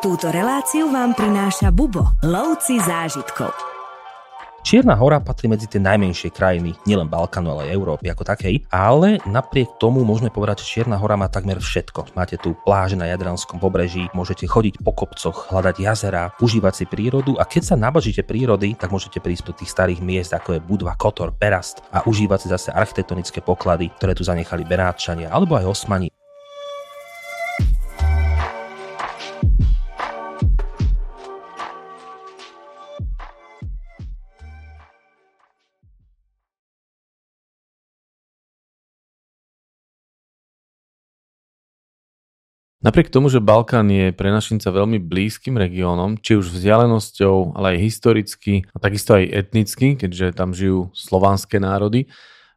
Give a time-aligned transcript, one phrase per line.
[0.00, 3.52] Túto reláciu vám prináša Bubo, lovci zážitkov.
[4.64, 9.20] Čierna hora patrí medzi tie najmenšie krajiny, nielen Balkánu, ale aj Európy ako takej, ale
[9.28, 12.16] napriek tomu môžeme povedať, že Čierna hora má takmer všetko.
[12.16, 17.36] Máte tu pláže na Jadranskom pobreží, môžete chodiť po kopcoch, hľadať jazera, užívať si prírodu
[17.36, 20.96] a keď sa nabažíte prírody, tak môžete prísť do tých starých miest, ako je Budva,
[20.96, 26.08] Kotor, Perast a užívať si zase architektonické poklady, ktoré tu zanechali Benáčania alebo aj Osmani
[42.80, 47.84] Napriek tomu, že Balkán je pre našinca veľmi blízkym regiónom, či už vzdialenosťou, ale aj
[47.84, 52.08] historicky a takisto aj etnicky, keďže tam žijú slovanské národy,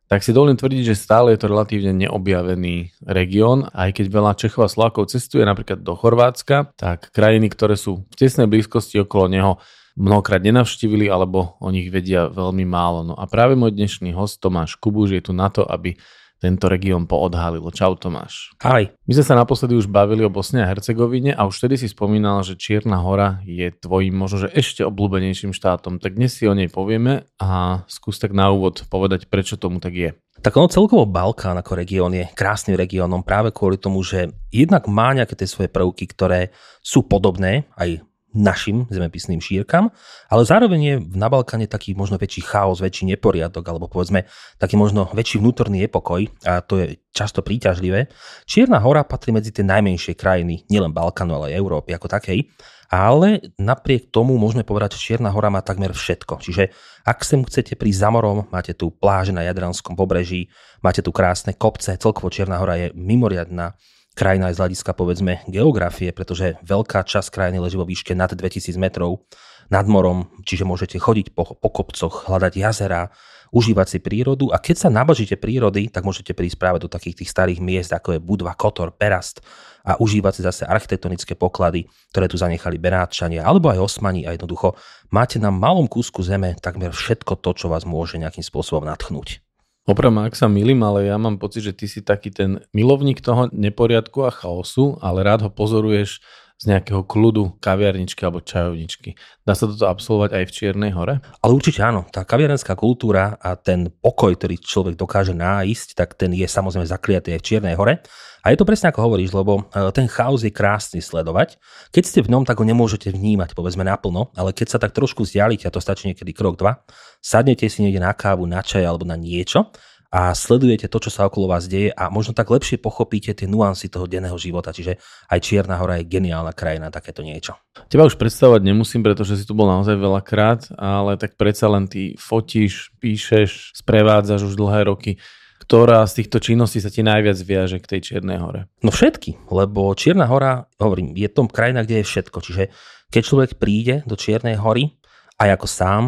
[0.08, 3.68] tak si dovolím tvrdiť, že stále je to relatívne neobjavený región.
[3.76, 8.16] Aj keď veľa Čechov a Slovákov cestuje napríklad do Chorvátska, tak krajiny, ktoré sú v
[8.16, 9.52] tesnej blízkosti okolo neho,
[10.00, 13.12] mnohokrát nenavštívili alebo o nich vedia veľmi málo.
[13.12, 16.00] No a práve môj dnešný host Tomáš Kubuš je tu na to, aby
[16.44, 17.72] tento región poodhalilo.
[17.72, 18.52] Čau Tomáš.
[18.60, 18.92] Aj.
[19.08, 22.44] My sme sa naposledy už bavili o Bosne a Hercegovine a už vtedy si spomínal,
[22.44, 26.04] že Čierna hora je tvojim možno, že ešte obľúbenejším štátom.
[26.04, 29.96] Tak dnes si o nej povieme a skús tak na úvod povedať, prečo tomu tak
[29.96, 30.12] je.
[30.44, 35.16] Tak ono celkovo Balkán ako región je krásnym regiónom práve kvôli tomu, že jednak má
[35.16, 36.52] nejaké tie svoje prvky, ktoré
[36.84, 39.94] sú podobné aj našim zemepisným šírkam,
[40.28, 44.26] ale zároveň je na Balkáne taký možno väčší chaos, väčší neporiadok, alebo povedzme
[44.58, 48.10] taký možno väčší vnútorný nepokoj a to je často príťažlivé.
[48.50, 52.50] Čierna hora patrí medzi tie najmenšie krajiny, nielen Balkánu, ale aj Európy ako takej,
[52.94, 56.42] ale napriek tomu môžeme povedať, že Čierna hora má takmer všetko.
[56.42, 56.70] Čiže
[57.06, 60.50] ak sem chcete prísť za morom, máte tu pláže na Jadranskom pobreží,
[60.82, 63.78] máte tu krásne kopce, celkovo Čierna hora je mimoriadná
[64.14, 68.78] krajina aj z hľadiska povedzme geografie, pretože veľká časť krajiny leží vo výške nad 2000
[68.78, 69.26] metrov
[69.72, 73.10] nad morom, čiže môžete chodiť po, po kopcoch, hľadať jazera,
[73.54, 77.30] užívať si prírodu a keď sa nabažíte prírody, tak môžete prísť práve do takých tých
[77.30, 79.46] starých miest, ako je Budva, Kotor, Perast
[79.86, 84.74] a užívať si zase architektonické poklady, ktoré tu zanechali Benáčania alebo aj Osmani a jednoducho
[85.14, 89.53] máte na malom kúsku zeme takmer všetko to, čo vás môže nejakým spôsobom nadchnúť.
[89.84, 93.52] Oprav ak sa milím, ale ja mám pocit, že ty si taký ten milovník toho
[93.52, 96.24] neporiadku a chaosu, ale rád ho pozoruješ
[96.58, 99.20] z nejakého kľudu kaviarničky alebo čajovničky.
[99.44, 101.20] Dá sa toto absolvovať aj v Čiernej hore?
[101.44, 102.08] Ale určite áno.
[102.08, 107.36] Tá kaviarenská kultúra a ten pokoj, ktorý človek dokáže nájsť, tak ten je samozrejme zakliatý
[107.36, 108.00] aj v Čiernej hore.
[108.44, 111.56] A je to presne ako hovoríš, lebo e, ten chaos je krásny sledovať.
[111.96, 115.24] Keď ste v ňom, tak ho nemôžete vnímať, povedzme naplno, ale keď sa tak trošku
[115.24, 116.84] vzdialíte, a to stačí niekedy krok dva,
[117.24, 119.72] sadnete si niekde na kávu, na čaj alebo na niečo
[120.14, 123.90] a sledujete to, čo sa okolo vás deje a možno tak lepšie pochopíte tie nuancy
[123.90, 124.70] toho denného života.
[124.70, 125.02] Čiže
[125.34, 127.58] aj Čierna hora je geniálna krajina, takéto niečo.
[127.90, 132.14] Teba už predstavovať nemusím, pretože si tu bol naozaj veľakrát, ale tak predsa len ty
[132.22, 135.18] fotíš, píšeš, sprevádzaš už dlhé roky
[135.64, 138.68] ktorá z týchto činností sa ti najviac viaže k tej Čiernej hore?
[138.84, 142.38] No všetky, lebo Čierna hora, hovorím, je tom krajina, kde je všetko.
[142.44, 142.64] Čiže
[143.08, 144.92] keď človek príde do Čiernej hory,
[145.40, 146.04] aj ako sám,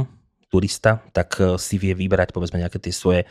[0.52, 3.24] turista, tak eh, si vie vyberať povedzme nejaké tie svoje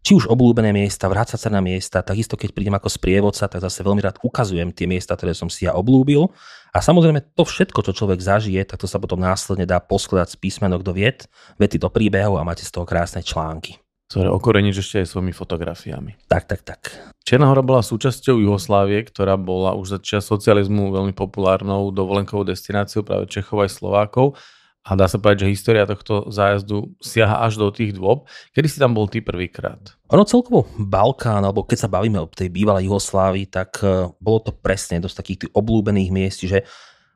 [0.00, 3.84] či už obľúbené miesta, vrácať sa na miesta, takisto keď prídem ako sprievodca, tak zase
[3.84, 6.32] veľmi rád ukazujem tie miesta, ktoré som si ja oblúbil.
[6.70, 10.40] A samozrejme to všetko, čo človek zažije, tak to sa potom následne dá poskladať z
[10.40, 11.28] písmenok do viet,
[11.60, 13.76] vety do príbehov a máte z toho krásne články
[14.10, 16.18] ktoré okoreniť ešte aj svojimi fotografiami.
[16.26, 16.90] Tak, tak, tak.
[17.22, 23.06] Čierna hora bola súčasťou Juhoslávie, ktorá bola už za čas socializmu veľmi populárnou dovolenkovou destináciou
[23.06, 24.34] práve Čechov aj Slovákov.
[24.80, 28.24] A dá sa povedať, že história tohto zájazdu siaha až do tých dôb.
[28.56, 29.76] Kedy si tam bol ty prvýkrát?
[30.08, 34.56] Ono celkovo Balkán, alebo keď sa bavíme o tej bývalej Juhoslávii, tak e, bolo to
[34.56, 36.64] presne dosť takých tých oblúbených miest, že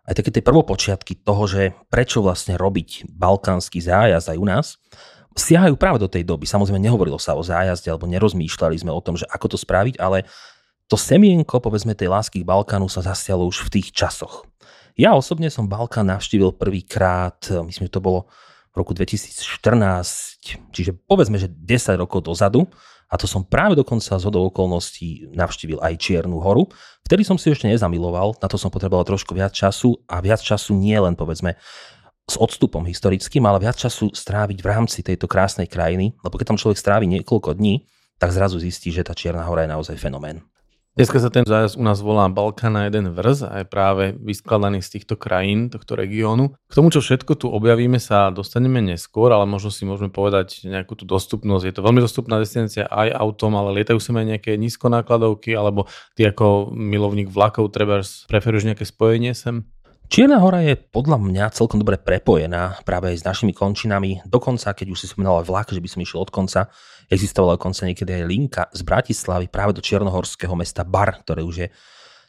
[0.04, 4.66] aj také tie prvopočiatky toho, že prečo vlastne robiť balkánsky zájazd aj u nás,
[5.32, 6.44] siahajú práve do tej doby.
[6.44, 10.28] Samozrejme, nehovorilo sa o zájazde, alebo nerozmýšľali sme o tom, že ako to spraviť, ale
[10.86, 14.44] to semienko, povedzme, tej lásky k Balkánu sa zasialo už v tých časoch.
[14.94, 18.30] Ja osobne som Balkán navštívil prvýkrát, myslím, že to bolo
[18.70, 22.70] v roku 2014, čiže povedzme, že 10 rokov dozadu,
[23.10, 26.66] a to som práve dokonca z hodou okolností navštívil aj Čiernu horu.
[27.06, 30.74] Vtedy som si ešte nezamiloval, na to som potreboval trošku viac času a viac času
[30.74, 31.54] nie len povedzme
[32.24, 36.58] s odstupom historickým, ale viac času stráviť v rámci tejto krásnej krajiny, lebo keď tam
[36.58, 37.86] človek strávi niekoľko dní,
[38.18, 40.42] tak zrazu zistí, že tá Čierna hora je naozaj fenomén.
[40.94, 44.78] Dneska sa ten zájazd u nás volá Balkán na jeden vrz a je práve vyskladaný
[44.78, 46.54] z týchto krajín, tohto regiónu.
[46.70, 50.94] K tomu, čo všetko tu objavíme, sa dostaneme neskôr, ale možno si môžeme povedať nejakú
[50.94, 51.66] tú dostupnosť.
[51.66, 56.30] Je to veľmi dostupná destinácia aj autom, ale lietajú sa aj nejaké nízkonákladovky, alebo ty
[56.30, 57.98] ako milovník vlakov treba
[58.30, 59.66] preferuješ nejaké spojenie sem?
[60.14, 64.22] Čierna hora je podľa mňa celkom dobre prepojená práve aj s našimi končinami.
[64.28, 66.70] Dokonca, keď už si spomínal vlak, že by som išiel od konca,
[67.08, 71.68] existovala dokonca niekedy aj linka z Bratislavy práve do čiernohorského mesta Bar, ktoré už je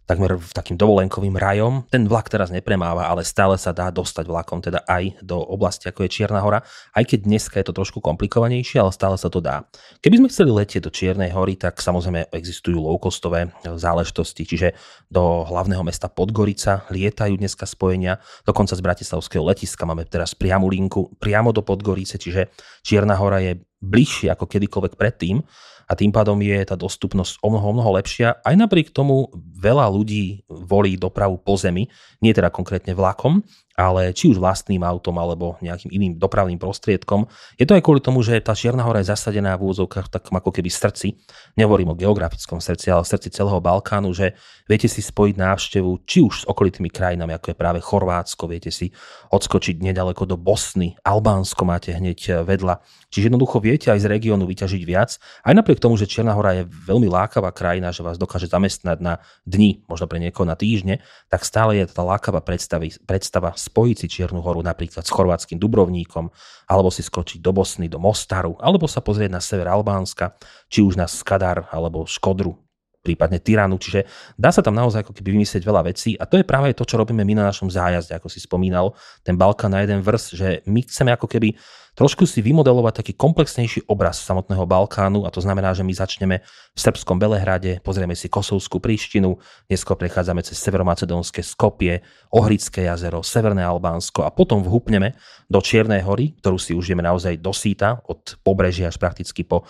[0.05, 1.89] takmer takým dovolenkovým rajom.
[1.89, 6.05] Ten vlak teraz nepremáva, ale stále sa dá dostať vlakom teda aj do oblasti ako
[6.05, 6.61] je Čierna hora,
[6.93, 9.65] aj keď dneska je to trošku komplikovanejšie, ale stále sa to dá.
[10.05, 14.77] Keby sme chceli letieť do Čiernej hory, tak samozrejme existujú low-costové záležitosti, čiže
[15.09, 21.17] do hlavného mesta Podgorica lietajú dneska spojenia, dokonca z Bratislavského letiska máme teraz priamu linku
[21.17, 22.53] priamo do Podgorice, čiže
[22.85, 25.41] Čierna hora je bližšie ako kedykoľvek predtým
[25.85, 28.41] a tým pádom je tá dostupnosť o mnoho, o mnoho lepšia.
[28.41, 31.89] Aj napriek tomu veľa ľudí volí dopravu po zemi,
[32.21, 33.45] nie teda konkrétne vlakom,
[33.75, 37.27] ale či už vlastným autom alebo nejakým iným dopravným prostriedkom.
[37.59, 40.49] Je to aj kvôli tomu, že tá Čierna hora je zasadená v úvodzovkách takom ako
[40.55, 41.19] keby srdci.
[41.59, 46.33] Nehovorím o geografickom srdci, ale srdci celého Balkánu, že viete si spojiť návštevu či už
[46.41, 48.95] s okolitými krajinami, ako je práve Chorvátsko, viete si
[49.35, 52.79] odskočiť nedaleko do Bosny, Albánsko máte hneď vedľa.
[53.11, 55.19] Čiže jednoducho viete aj z regiónu vyťažiť viac.
[55.43, 59.19] Aj napriek tomu, že Čierna hora je veľmi lákavá krajina, že vás dokáže zamestnať na
[59.43, 64.41] dni, možno pre niekoho na týždne, tak stále je tá lákavá predstava spojiť si Čiernu
[64.41, 66.29] horu napríklad s chorvátským Dubrovníkom,
[66.69, 70.37] alebo si skočiť do Bosny, do Mostaru, alebo sa pozrieť na sever Albánska,
[70.69, 72.64] či už na Skadar alebo Škodru,
[73.05, 76.45] prípadne Tyranu, čiže dá sa tam naozaj ako keby vymyslieť veľa vecí a to je
[76.49, 80.01] práve to, čo robíme my na našom zájazde, ako si spomínal, ten Balkán na jeden
[80.01, 81.53] vrst, že my chceme ako keby
[81.95, 86.79] trošku si vymodelovať taký komplexnejší obraz samotného Balkánu a to znamená, že my začneme v
[86.79, 89.39] srbskom Belehrade, pozrieme si Kosovskú príštinu,
[89.71, 92.03] neskôr prechádzame cez severomacedónske Skopie,
[92.35, 95.15] Ohrické jazero, Severné Albánsko a potom vhupneme
[95.47, 99.63] do Čiernej hory, ktorú si užijeme naozaj dosýta od pobrežia až prakticky po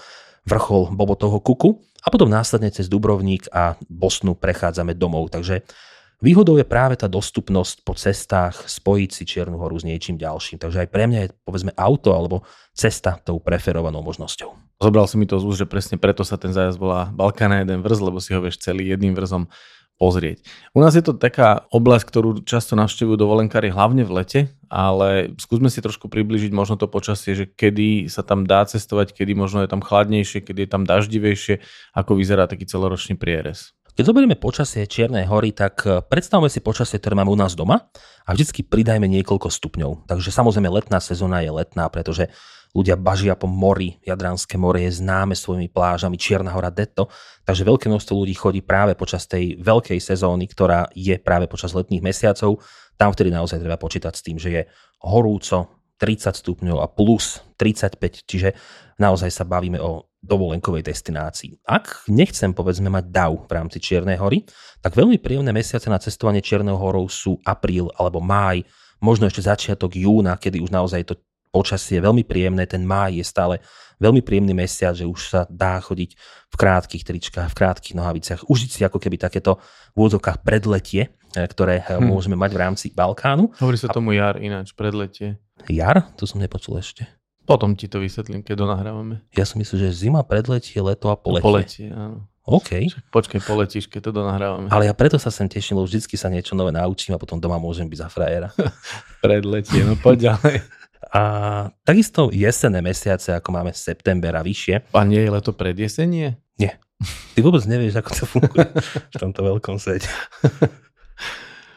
[0.50, 5.34] vrchol Bobotovho kuku a potom následne cez Dubrovník a Bosnu prechádzame domov.
[5.34, 5.66] Takže
[6.24, 10.64] Výhodou je práve tá dostupnosť po cestách spojiť si Čiernu horu s niečím ďalším.
[10.64, 14.80] Takže aj pre mňa je povedzme auto alebo cesta tou preferovanou možnosťou.
[14.80, 17.84] Zobral si mi to z úst, že presne preto sa ten zájazd volá Balkána jeden
[17.84, 19.52] vrz, lebo si ho vieš celý jedným vrzom
[19.96, 20.44] pozrieť.
[20.76, 25.72] U nás je to taká oblasť, ktorú často navštevujú dovolenkári hlavne v lete, ale skúsme
[25.72, 29.72] si trošku približiť možno to počasie, že kedy sa tam dá cestovať, kedy možno je
[29.72, 31.64] tam chladnejšie, kedy je tam daždivejšie,
[31.96, 33.72] ako vyzerá taký celoročný prierez.
[33.96, 37.88] Keď zoberieme počasie Čiernej hory, tak e, predstavme si počasie, ktoré máme u nás doma
[38.28, 40.12] a vždycky pridajme niekoľko stupňov.
[40.12, 42.28] Takže samozrejme letná sezóna je letná, pretože
[42.76, 43.96] ľudia bažia po mori.
[44.04, 47.08] Jadranské more je známe svojimi plážami, Čierna hora Detto,
[47.48, 52.04] takže veľké množstvo ľudí chodí práve počas tej veľkej sezóny, ktorá je práve počas letných
[52.04, 52.60] mesiacov.
[53.00, 54.62] Tam vtedy naozaj treba počítať s tým, že je
[55.08, 58.52] horúco, 30 stupňov a plus 35, čiže
[59.00, 61.64] naozaj sa bavíme o dovolenkovej destinácii.
[61.64, 64.44] Ak nechcem povedzme mať DAV v rámci Čiernej hory,
[64.84, 68.66] tak veľmi príjemné mesiace na cestovanie Čiernou horou sú apríl alebo máj,
[69.00, 71.16] možno ešte začiatok júna, kedy už naozaj to
[71.56, 73.56] počasie je veľmi príjemné, ten máj je stále
[74.04, 76.20] veľmi príjemný mesiac, že už sa dá chodiť
[76.52, 79.64] v krátkých tričkách, v krátkých nohaviciach, užiť si ako keby takéto
[79.96, 82.12] v úvodzovkách predletie, eh, ktoré hm.
[82.12, 83.56] môžeme mať v rámci Balkánu.
[83.56, 85.40] Hovorí sa tomu jar ináč, predletie.
[85.72, 86.12] Jar?
[86.20, 87.08] To som nepočul ešte.
[87.46, 89.16] Potom ti to vysvetlím, keď to nahrávame.
[89.38, 91.46] Ja som myslel, že zima, predletie, leto a poletie.
[91.46, 92.26] Poletie, áno.
[92.46, 92.90] OK.
[92.90, 94.70] Však počkej, poletíš, keď to donahrávame.
[94.70, 97.58] Ale ja preto sa sem teším, lebo vždycky sa niečo nové naučím a potom doma
[97.58, 98.50] môžem byť za frajera.
[99.26, 100.56] Predletie, no poď ďalej.
[101.16, 101.22] A
[101.88, 104.92] takisto jesenné mesiace, ako máme september a vyššie.
[104.92, 106.36] A nie je leto pred jesenie?
[106.60, 106.76] Nie.
[107.32, 108.68] Ty vôbec nevieš, ako to funguje
[109.16, 110.12] v tomto veľkom svete.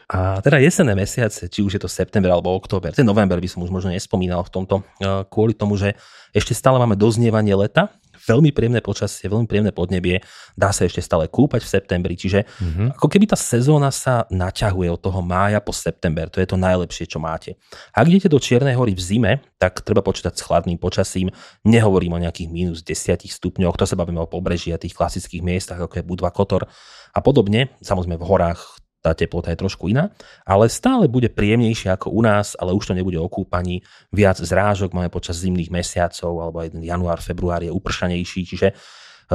[0.09, 3.63] A teda jesenné mesiace, či už je to september alebo október, ten november by som
[3.63, 4.75] už možno nespomínal v tomto,
[5.29, 5.95] kvôli tomu, že
[6.35, 7.93] ešte stále máme doznievanie leta,
[8.29, 10.21] veľmi príjemné počasie, veľmi príjemné podnebie,
[10.53, 13.01] dá sa ešte stále kúpať v septembri, čiže mm-hmm.
[13.01, 17.09] ako keby tá sezóna sa naťahuje od toho mája po september, to je to najlepšie,
[17.09, 17.57] čo máte.
[17.91, 21.33] Ak idete do Čiernej hory v zime, tak treba počítať s chladným počasím,
[21.65, 25.81] nehovorím o nejakých minus 10 stupňoch, to sa bavíme o pobreží a tých klasických miestach,
[25.81, 26.69] ako je Budva Kotor
[27.11, 30.11] a podobne, samozrejme v horách tá teplota je trošku iná,
[30.43, 33.79] ale stále bude príjemnejšie ako u nás, ale už to nebude o kúpaní.
[34.11, 38.73] Viac zrážok máme počas zimných mesiacov, alebo aj január, február je upršanejší, čiže e,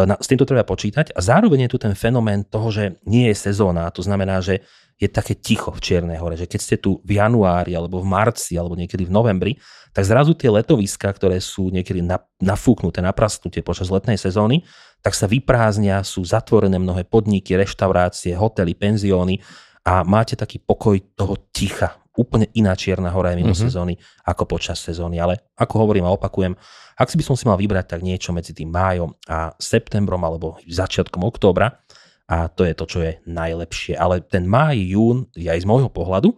[0.04, 1.16] na, s týmto treba počítať.
[1.16, 4.60] A zároveň je tu ten fenomén toho, že nie je sezóna, to znamená, že
[4.94, 8.54] je také ticho v Čiernej hore, že keď ste tu v januári, alebo v marci,
[8.54, 9.52] alebo niekedy v novembri,
[9.90, 12.02] tak zrazu tie letoviska, ktoré sú niekedy
[12.42, 14.62] nafúknuté, naprastnuté počas letnej sezóny,
[15.04, 19.38] tak sa vyprázdnia, sú zatvorené mnohé podniky, reštaurácie, hotely, penzióny
[19.84, 22.00] a máte taký pokoj toho ticha.
[22.14, 23.66] Úplne iná Čierna hora je mimo mm-hmm.
[23.68, 25.18] sezóny ako počas sezóny.
[25.18, 26.54] Ale ako hovorím a opakujem,
[26.94, 30.56] ak si by som si mal vybrať tak niečo medzi tým májom a septembrom alebo
[30.62, 31.82] začiatkom októbra,
[32.24, 33.94] a to je to, čo je najlepšie.
[33.96, 36.36] Ale ten máj, jún je aj z môjho pohľadu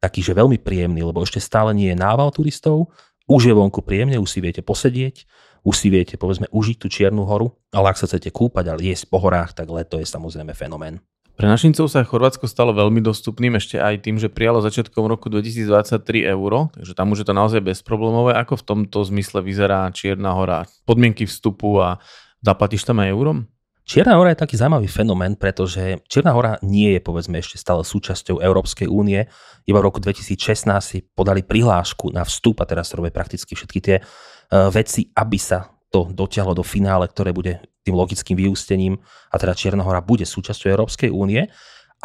[0.00, 2.92] taký, že veľmi príjemný, lebo ešte stále nie je nával turistov,
[3.26, 5.26] už je vonku príjemne, už si viete posedieť,
[5.66, 9.10] už si viete, povedzme, užiť tú Čiernu horu, ale ak sa chcete kúpať a jesť
[9.10, 11.02] po horách, tak leto je samozrejme fenomén.
[11.36, 16.24] Pre našincov sa Chorvátsko stalo veľmi dostupným ešte aj tým, že prijalo začiatkom roku 2023
[16.32, 18.32] euro, takže tam už je to naozaj bezproblémové.
[18.40, 20.64] Ako v tomto zmysle vyzerá Čierna hora?
[20.88, 22.00] Podmienky vstupu a
[22.40, 23.44] zaplatíš tam aj eurom?
[23.86, 28.42] Čierna hora je taký zaujímavý fenomén, pretože Čierna hora nie je povedzme ešte stále súčasťou
[28.42, 29.30] Európskej únie.
[29.62, 33.96] Iba v roku 2016 si podali prihlášku na vstup a teraz robia prakticky všetky tie
[34.02, 38.98] uh, veci, aby sa to dotiahlo do finále, ktoré bude tým logickým vyústením
[39.30, 41.46] a teda Čierna hora bude súčasťou Európskej únie.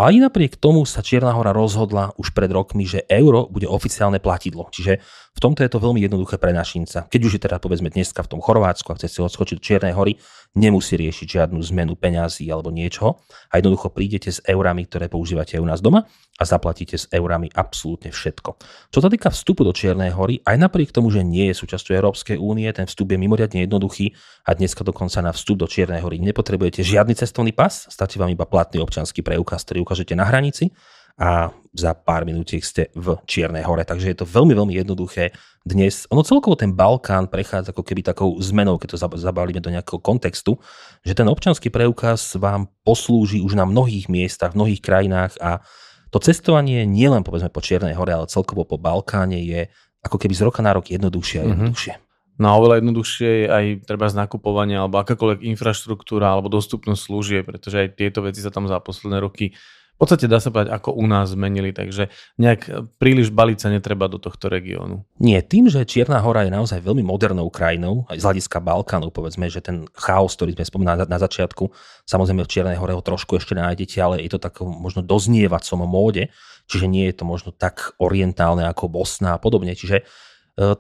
[0.01, 4.17] Ale i napriek tomu sa Čierna hora rozhodla už pred rokmi, že euro bude oficiálne
[4.17, 4.65] platidlo.
[4.74, 4.98] Čiže
[5.38, 7.05] v tomto je to veľmi jednoduché pre našinca.
[7.05, 9.93] Keď už je teda povedzme dneska v tom Chorvátsku a chce si odskočiť do Čiernej
[9.93, 10.17] hory,
[10.58, 13.22] nemusí riešiť žiadnu zmenu peňazí alebo niečo
[13.53, 16.10] a jednoducho prídete s eurami, ktoré používate u nás doma
[16.42, 18.58] a zaplatíte s eurami absolútne všetko.
[18.90, 22.42] Čo sa týka vstupu do Čiernej hory, aj napriek tomu, že nie je súčasťou Európskej
[22.42, 24.18] únie, ten vstup je mimoriadne jednoduchý
[24.50, 28.50] a dneska dokonca na vstup do Čiernej hory nepotrebujete žiadny cestovný pas, stačí vám iba
[28.50, 30.74] platný občanský preukaz, ktorý ukážete na hranici
[31.22, 33.86] a za pár minútiek ste v Čiernej hore.
[33.86, 35.32] Takže je to veľmi, veľmi jednoduché
[35.62, 36.10] dnes.
[36.10, 40.58] Ono celkovo ten Balkán prechádza ako keby takou zmenou, keď to zabalíme do nejakého kontextu,
[41.06, 45.62] že ten občanský preukaz vám poslúži už na mnohých miestach, v mnohých krajinách a
[46.12, 49.72] to cestovanie nielen povedzme po Čiernej hore, ale celkovo po Balkáne je
[50.03, 51.51] ako keby z roka na rok jednoduchšie a mhm.
[51.56, 51.94] jednoduchšie.
[51.96, 52.10] Mm-hmm.
[52.41, 57.44] No a oveľa jednoduchšie je aj treba z nakupovania alebo akákoľvek infraštruktúra alebo dostupnosť služieb,
[57.46, 59.53] pretože aj tieto veci sa tam za posledné roky
[60.01, 62.10] podstate dá sa povedať, ako u nás zmenili, takže
[62.41, 65.05] nejak príliš baliť sa netreba do tohto regiónu.
[65.22, 69.46] Nie, tým, že Čierna hora je naozaj veľmi modernou krajinou, aj z hľadiska Balkánu, povedzme,
[69.46, 71.70] že ten chaos, ktorý sme spomínali na, začiatku,
[72.10, 76.34] samozrejme v Čiernej hore ho trošku ešte nájdete, ale je to tak možno doznievacom móde,
[76.65, 79.77] čiže nie je to možno tak orientálne ako Bosna a podobne.
[79.77, 80.03] Čiže e,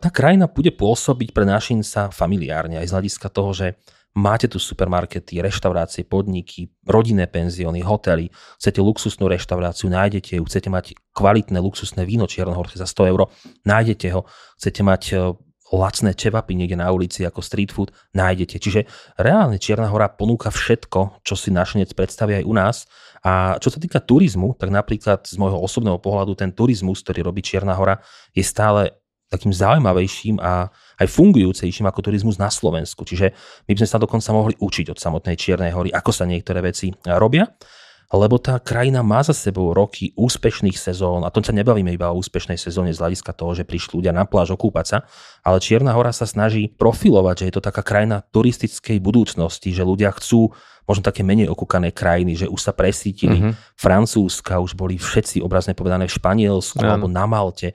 [0.01, 3.77] tá krajina bude pôsobiť pre našinca familiárne aj z hľadiska toho, že
[4.11, 8.27] Máte tu supermarkety, reštaurácie, podniky, rodinné penzióny, hotely,
[8.59, 13.31] chcete luxusnú reštauráciu, nájdete ju, chcete mať kvalitné luxusné víno Čiernohorské za 100 eur,
[13.63, 14.27] nájdete ho,
[14.59, 15.15] chcete mať e,
[15.71, 18.59] lacné čevapy niekde na ulici ako street food, nájdete.
[18.59, 18.83] Čiže
[19.15, 22.77] reálne Čierna hora ponúka všetko, čo si našinec predstavia aj u nás.
[23.23, 27.39] A čo sa týka turizmu, tak napríklad z môjho osobného pohľadu ten turizmus, ktorý robí
[27.39, 28.03] Čierna hora,
[28.35, 29.00] je stále
[29.31, 30.67] takým zaujímavejším a
[30.99, 33.07] aj fungujúcejším ako turizmus na Slovensku.
[33.07, 33.31] Čiže
[33.65, 36.91] my by sme sa dokonca mohli učiť od samotnej Čiernej hory, ako sa niektoré veci
[37.07, 37.47] robia
[38.11, 42.19] lebo tá krajina má za sebou roky úspešných sezón, a to sa nebavíme iba o
[42.19, 44.97] úspešnej sezóne z hľadiska toho, že prišli ľudia na pláž okúpať sa,
[45.47, 50.11] ale Čierna hora sa snaží profilovať, že je to taká krajina turistickej budúcnosti, že ľudia
[50.11, 50.51] chcú
[50.83, 53.39] možno také menej okúkané krajiny, že už sa presítili.
[53.39, 53.79] Mm-hmm.
[53.79, 57.71] Francúzska, už boli všetci obrazne povedané v Španielsku alebo na Malte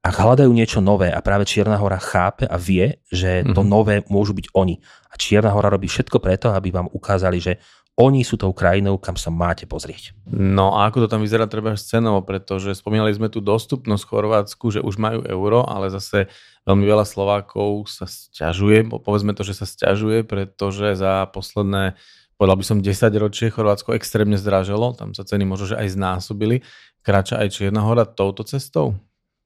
[0.00, 3.68] a hľadajú niečo nové a práve Čierna hora chápe a vie, že to mm-hmm.
[3.68, 4.80] nové môžu byť oni.
[5.12, 7.60] A Čierna hora robí všetko preto, aby vám ukázali, že
[8.00, 10.16] oni sú tou krajinou, kam sa máte pozrieť.
[10.32, 14.80] No a ako to tam vyzerá treba scénovo, pretože spomínali sme tu dostupnosť Chorvátsku, že
[14.80, 16.32] už majú euro, ale zase
[16.64, 22.00] veľmi veľa Slovákov sa stiažuje, povedzme to, že sa stiažuje, pretože za posledné
[22.40, 26.64] povedal by som 10 ročie Chorvátsko extrémne zdraželo, tam sa ceny možno že aj znásobili.
[27.04, 28.96] Kráča aj Čierna hora touto cestou?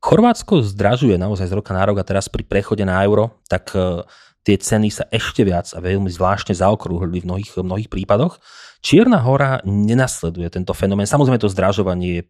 [0.05, 4.05] Chorvátsko zdražuje naozaj z roka na rok a teraz pri prechode na euro, tak e,
[4.45, 8.37] tie ceny sa ešte viac a veľmi zvláštne zaokrúhlili v mnohých, mnohých prípadoch.
[8.85, 11.09] Čierna hora nenasleduje tento fenomén.
[11.09, 12.23] Samozrejme to zdražovanie je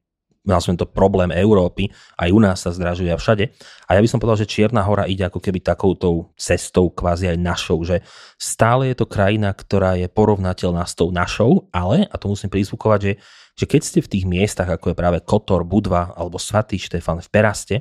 [0.45, 1.89] nazvem to problém Európy,
[2.21, 3.49] aj u nás sa zdražuje a všade.
[3.89, 7.39] A ja by som povedal, že Čierna hora ide ako keby takouto cestou kvázi aj
[7.41, 8.05] našou, že
[8.37, 13.01] stále je to krajina, ktorá je porovnateľná s tou našou, ale, a to musím prízvukovať,
[13.01, 13.13] že
[13.55, 17.29] že keď ste v tých miestach, ako je práve Kotor, Budva alebo Svatý Štefan v
[17.31, 17.77] Peraste,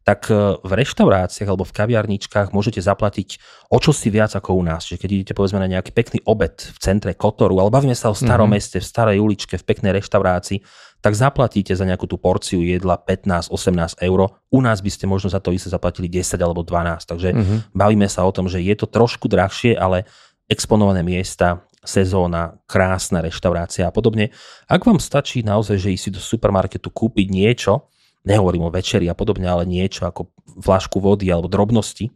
[0.00, 3.36] tak e, v reštauráciách alebo v kaviarničkách môžete zaplatiť
[3.68, 4.88] o čo si viac ako u nás.
[4.88, 8.16] Že keď idete povedzme na nejaký pekný obed v centre Kotoru, ale bavíme sa o
[8.16, 8.56] starom mm-hmm.
[8.56, 10.64] meste, v starej uličke, v peknej reštaurácii,
[11.04, 14.32] tak zaplatíte za nejakú tú porciu jedla 15-18 eur.
[14.48, 17.04] U nás by ste možno za to isté zaplatili 10 alebo 12.
[17.04, 17.58] Takže mm-hmm.
[17.76, 20.08] bavíme sa o tom, že je to trošku drahšie, ale
[20.48, 24.34] exponované miesta sezóna, krásna reštaurácia a podobne.
[24.66, 27.88] Ak vám stačí naozaj, že ísť do supermarketu kúpiť niečo,
[28.26, 30.28] nehovorím o večeri a podobne, ale niečo ako
[30.60, 32.10] flašku vody alebo drobnosti,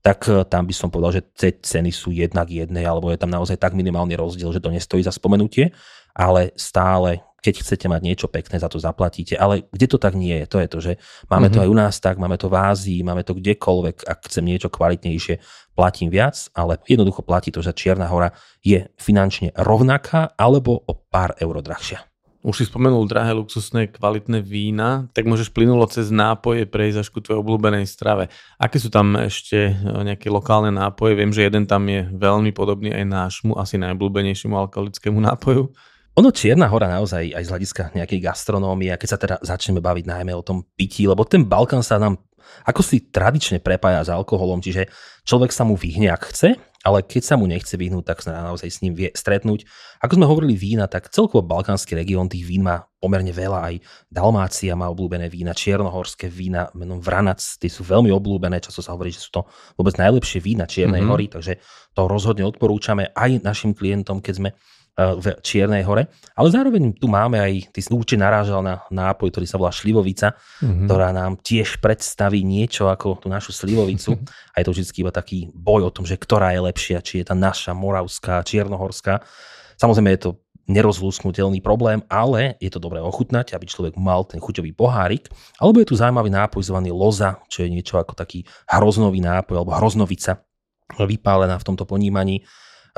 [0.00, 3.58] tak eh, tam by som povedal, že ceny sú jednak jednej, alebo je tam naozaj
[3.58, 5.74] tak minimálny rozdiel, že to nestojí za spomenutie,
[6.14, 9.38] ale stále keď chcete mať niečo pekné, za to zaplatíte.
[9.38, 10.46] Ale kde to tak nie je?
[10.50, 10.92] To je to, že
[11.30, 11.54] máme mm-hmm.
[11.54, 11.64] to mhm.
[11.64, 15.38] aj u nás tak, máme to v Ázii, máme to kdekoľvek, ak chcem niečo kvalitnejšie,
[15.78, 18.34] platím viac, ale jednoducho platí to, že Čierna hora
[18.66, 22.02] je finančne rovnaká alebo o pár eur drahšia.
[22.38, 27.18] Už si spomenul drahé, luxusné, kvalitné vína, tak môžeš plynulo cez nápoje prejsť až ku
[27.18, 28.30] tvojej obľúbenej strave.
[28.62, 31.18] Aké sú tam ešte e, nejaké lokálne nápoje?
[31.18, 35.74] Viem, že jeden tam je veľmi podobný aj nášmu, asi najobľúbenejšiemu alkoholickému nápoju.
[36.18, 40.34] Ono Čierna hora naozaj aj z hľadiska nejakej gastronómie, keď sa teda začneme baviť najmä
[40.34, 42.18] o tom pití, lebo ten Balkán sa nám
[42.66, 44.90] ako si tradične prepája s alkoholom, čiže
[45.22, 48.66] človek sa mu vyhne, ak chce, ale keď sa mu nechce vyhnúť, tak sa naozaj
[48.66, 49.62] s ním vie stretnúť.
[50.02, 53.74] Ako sme hovorili vína, tak celkovo balkánsky región tých vín má pomerne veľa, aj
[54.10, 59.14] Dalmácia má obľúbené vína, čiernohorské vína menom Vranac, tie sú veľmi obľúbené, často sa hovorí,
[59.14, 59.46] že sú to
[59.78, 61.12] vôbec najlepšie vína Čiernej mm-hmm.
[61.14, 61.62] hory, takže
[61.94, 64.50] to rozhodne odporúčame aj našim klientom, keď sme
[64.98, 66.10] v Čiernej hore.
[66.34, 70.34] Ale zároveň tu máme aj, ty si určite narážal na nápoj, ktorý sa volá Šlivovica,
[70.34, 70.90] mm-hmm.
[70.90, 74.18] ktorá nám tiež predstaví niečo ako tú našu Slivovicu.
[74.52, 77.30] A je to vždy iba taký boj o tom, že ktorá je lepšia, či je
[77.30, 79.22] tá naša, moravská, čiernohorská.
[79.78, 80.30] Samozrejme je to
[80.68, 85.30] nerozlúsknutelný problém, ale je to dobré ochutnať, aby človek mal ten chuťový pohárik.
[85.56, 89.78] Alebo je tu zaujímavý nápoj zvaný loza, čo je niečo ako taký hroznový nápoj alebo
[89.78, 90.44] hroznovica
[90.98, 92.44] vypálená v tomto ponímaní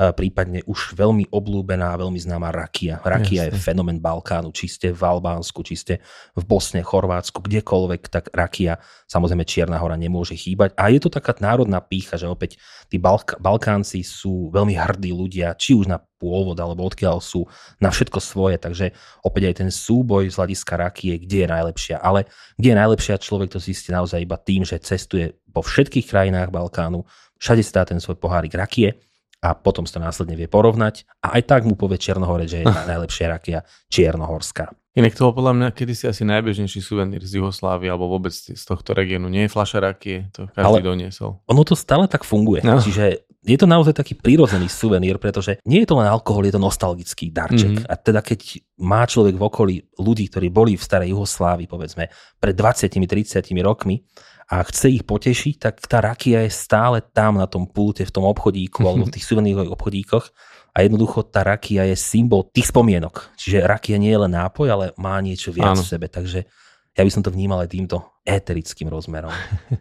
[0.09, 2.97] prípadne už veľmi oblúbená, veľmi známa rakia.
[3.05, 3.53] Rakia Jasne.
[3.53, 6.01] je fenomén Balkánu, čiste v Albánsku, čiste
[6.33, 10.73] v Bosne, Chorvátsku, kdekoľvek, tak rakia, samozrejme Čierna hora nemôže chýbať.
[10.73, 12.57] A je to taká národná pícha, že opäť
[12.89, 17.45] tí Balk- Balkánci sú veľmi hrdí ľudia, či už na pôvod, alebo odkiaľ sú,
[17.77, 18.57] na všetko svoje.
[18.57, 22.01] Takže opäť aj ten súboj z hľadiska rakie, kde je najlepšia.
[22.01, 22.25] Ale
[22.57, 27.05] kde je najlepšia človek, to zistí naozaj iba tým, že cestuje po všetkých krajinách Balkánu,
[27.37, 29.10] všade si dá ten svoj pohárik rakie
[29.41, 33.25] a potom sa následne vie porovnať a aj tak mu povie Černohore, že je najlepšia
[33.27, 34.69] rakia Čiernohorská.
[34.91, 39.31] Inak to podľa mňa kedysi asi najbežnejší suvenír z Jugoslávy alebo vôbec z tohto regiónu.
[39.31, 41.39] Nie je fľaša rakie, to každý Ale doniesol.
[41.47, 42.59] Ono to stále tak funguje.
[42.59, 42.75] No.
[42.75, 46.61] Čiže je to naozaj taký prírodzený suvenír, pretože nie je to len alkohol, je to
[46.61, 47.81] nostalgický darček.
[47.81, 47.89] Mm-hmm.
[47.89, 52.53] A teda keď má človek v okolí ľudí, ktorí boli v starej Jugoslávii, povedzme, pred
[52.53, 54.03] 20-30 rokmi
[54.51, 58.27] a chce ich potešiť, tak tá rakia je stále tam na tom pulte, v tom
[58.27, 60.25] obchodíku alebo v tých suvenírových obchodíkoch
[60.75, 63.31] a jednoducho tá rakia je symbol tých spomienok.
[63.39, 65.83] Čiže rakia nie je len nápoj, ale má niečo viac Áno.
[65.83, 66.43] v sebe, takže
[66.91, 69.33] ja by som to vnímal aj týmto éterickým rozmerom.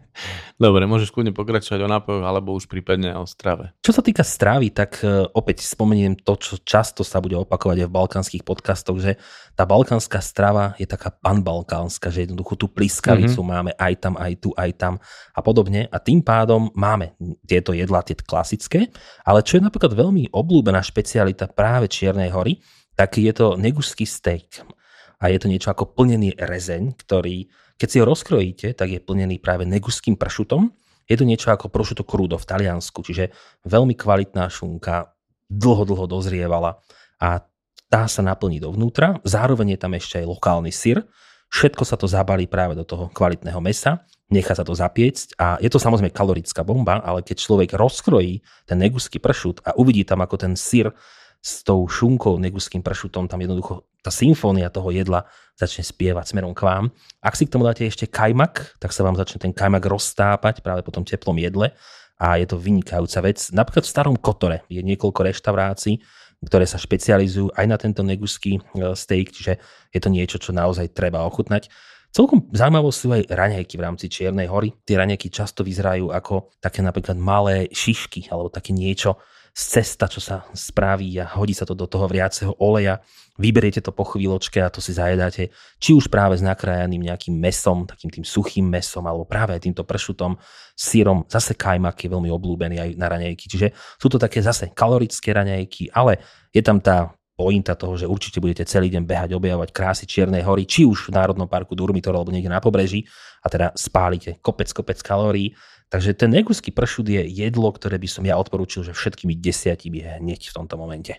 [0.64, 3.76] Dobre, môžeš kľudne pokračovať o nápojoch alebo už prípadne o strave.
[3.84, 7.88] Čo sa týka stravy, tak e, opäť spomeniem to, čo často sa bude opakovať aj
[7.88, 9.20] v balkánskych podcastoch, že
[9.52, 13.52] tá balkánska strava je taká panbalkánska, že jednoducho tú pliskavicu mm-hmm.
[13.52, 14.94] máme aj tam, aj tu, aj tam
[15.36, 15.84] a podobne.
[15.92, 17.12] A tým pádom máme
[17.44, 18.88] tieto jedlá, tie klasické,
[19.20, 22.56] ale čo je napríklad veľmi obľúbená špecialita práve Čiernej hory,
[22.96, 24.79] tak je to neguský steak
[25.20, 29.36] a je to niečo ako plnený rezeň, ktorý, keď si ho rozkrojíte, tak je plnený
[29.36, 30.72] práve neguským pršutom.
[31.04, 33.36] Je to niečo ako prošuto crudo v Taliansku, čiže
[33.68, 35.12] veľmi kvalitná šunka,
[35.52, 36.80] dlho, dlho dozrievala
[37.20, 37.44] a
[37.90, 39.18] tá sa naplní dovnútra.
[39.26, 41.04] Zároveň je tam ešte aj lokálny syr.
[41.50, 45.66] Všetko sa to zabalí práve do toho kvalitného mesa, nechá sa to zapiecť a je
[45.66, 48.38] to samozrejme kalorická bomba, ale keď človek rozkrojí
[48.70, 50.94] ten neguský pršut a uvidí tam, ako ten syr
[51.40, 56.64] s tou šunkou, neguským pršutom, tam jednoducho tá symfónia toho jedla začne spievať smerom k
[56.64, 56.88] vám.
[57.20, 60.80] Ak si k tomu dáte ešte kajmak, tak sa vám začne ten kajmak roztápať práve
[60.80, 61.76] po tom teplom jedle
[62.20, 63.38] a je to vynikajúca vec.
[63.52, 66.00] Napríklad v Starom Kotore je niekoľko reštaurácií,
[66.44, 68.60] ktoré sa špecializujú aj na tento neguský e,
[68.96, 69.60] steak, čiže
[69.92, 71.68] je to niečo, čo naozaj treba ochutnať.
[72.10, 74.74] Celkom zaujímavé sú aj raňajky v rámci Čiernej hory.
[74.82, 79.20] Tie raňajky často vyzerajú ako také napríklad malé šišky alebo také niečo,
[79.54, 83.02] cesta, čo sa spraví a hodí sa to do toho vriaceho oleja.
[83.40, 85.48] Vyberiete to po chvíľočke a to si zajedáte
[85.80, 90.36] či už práve s nakrájaným nejakým mesom, takým tým suchým mesom, alebo práve týmto pršutom,
[90.76, 91.24] sírom.
[91.28, 93.44] Zase kajmak je veľmi obľúbený aj na raňajky.
[93.48, 96.20] Čiže sú to také zase kalorické raňajky, ale
[96.52, 100.68] je tam tá pointa toho, že určite budete celý deň behať, objavovať krásy Čiernej hory,
[100.68, 103.08] či už v Národnom parku Durmitor alebo niekde na pobreží
[103.40, 105.56] a teda spálite kopec, kopec kalórií.
[105.88, 110.52] Takže ten neguský pršut je jedlo, ktoré by som ja odporúčil, že všetkými desiatimi hneď
[110.52, 111.16] v tomto momente.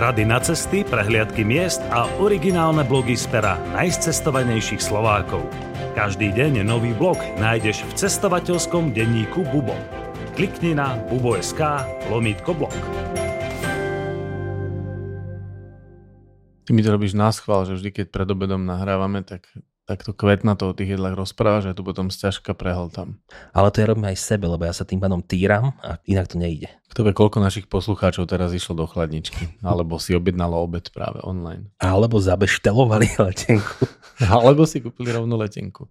[0.00, 5.44] Rady na cesty, prehliadky miest a originálne blogy z pera najcestovanejších Slovákov.
[5.92, 9.99] Každý deň nový blog nájdeš v cestovateľskom denníku Bubo
[10.34, 11.60] klikni na bubo.sk
[12.10, 12.74] lomítko blog.
[16.64, 19.50] Ty mi to robíš na schvál, že vždy, keď pred obedom nahrávame, tak
[19.90, 23.18] takto kvetnato o tých jedlách rozpráva, že tu potom sťažka prehltám.
[23.50, 26.38] Ale to ja robím aj sebe, lebo ja sa tým pádom týram a inak to
[26.38, 26.70] nejde.
[26.94, 31.74] Kto vie, koľko našich poslucháčov teraz išlo do chladničky, alebo si objednalo obed práve online.
[31.82, 33.82] Alebo zabeštelovali letenku.
[34.30, 35.90] alebo si kúpili rovnú letenku.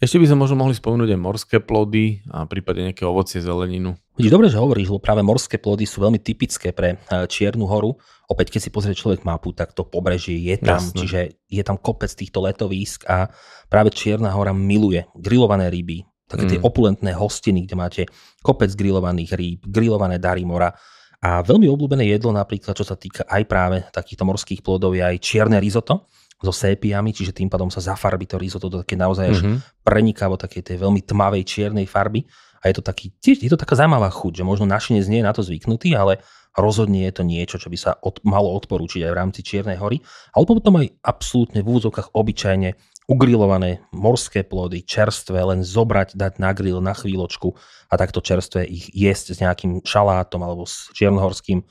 [0.00, 4.00] Ešte by sme možno mohli spomenúť aj morské plody a prípadne nejaké ovocie, zeleninu.
[4.16, 8.00] Vidíš, dobre, že hovoríš, lebo práve morské plody sú veľmi typické pre e, Čiernu horu.
[8.24, 10.96] Opäť, keď si pozrie človek mapu, tak to pobrežie je tam, Jasné.
[11.04, 11.20] čiže
[11.52, 13.28] je tam kopec týchto letovísk a
[13.68, 16.64] práve Čierna hora miluje grillované ryby, také tie Mm.
[16.64, 18.02] opulentné hostiny, kde máte
[18.40, 20.72] kopec grillovaných rýb, grillované dary mora.
[21.20, 25.20] A veľmi obľúbené jedlo napríklad, čo sa týka aj práve takýchto morských plodov, je aj
[25.20, 26.08] čierne risotto
[26.40, 29.56] so sépiami, čiže tým pádom sa zafarbí to risotto do také naozaj až Mhm.
[29.84, 32.24] prenikavo takej tej veľmi tmavej čiernej farby
[32.64, 35.36] a je to taký, je to taká zaujímavá chuť, že možno našinec nie je na
[35.36, 36.20] to zvyknutý, ale
[36.56, 40.02] rozhodne je to niečo, čo by sa od, malo odporúčiť aj v rámci Čiernej hory,
[40.34, 42.74] ale potom aj absolútne v úvodzovkách obyčajne
[43.10, 47.54] ugrilované morské plody, čerstvé, len zobrať, dať na grill na chvíľočku
[47.90, 51.66] a takto čerstvé ich jesť s nejakým šalátom alebo s čiernohorským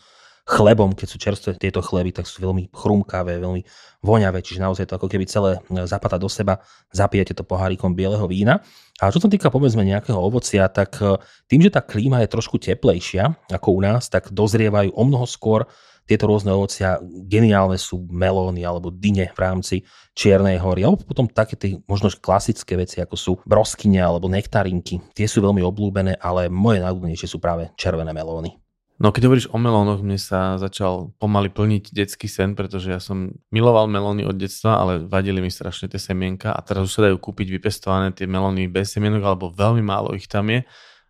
[0.49, 3.61] chlebom, keď sú čerstvé tieto chleby, tak sú veľmi chrumkavé, veľmi
[4.01, 6.57] voňavé, čiže naozaj to ako keby celé e, zapata do seba,
[6.89, 8.65] zapijete to pohárikom bieleho vína.
[8.97, 12.57] A čo sa týka povedzme nejakého ovocia, tak e, tým, že tá klíma je trošku
[12.57, 15.69] teplejšia ako u nás, tak dozrievajú o mnoho skôr
[16.09, 16.97] tieto rôzne ovocia.
[17.29, 19.75] Geniálne sú melóny alebo dyne v rámci
[20.17, 24.97] Čiernej hory, alebo potom také tie možno klasické veci, ako sú broskyne alebo nektarinky.
[25.13, 28.57] Tie sú veľmi obľúbené, ale moje najobľúbenejšie sú práve červené melóny.
[28.99, 33.31] No keď hovoríš o melónoch, mne sa začal pomaly plniť detský sen, pretože ja som
[33.47, 37.15] miloval melóny od detstva, ale vadili mi strašne tie semienka a teraz už sa dajú
[37.15, 40.67] kúpiť vypestované tie melóny bez semienok, alebo veľmi málo ich tam je.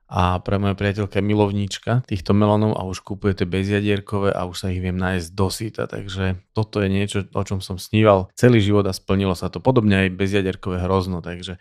[0.09, 4.57] A pre moja priateľka je milovníčka týchto melónov a už kúpuje tie bezjadierkové a už
[4.57, 8.85] sa ich viem nájsť dosýta, takže toto je niečo, o čom som sníval celý život
[8.85, 9.61] a splnilo sa to.
[9.61, 11.57] Podobne aj bezjadierkové hrozno, takže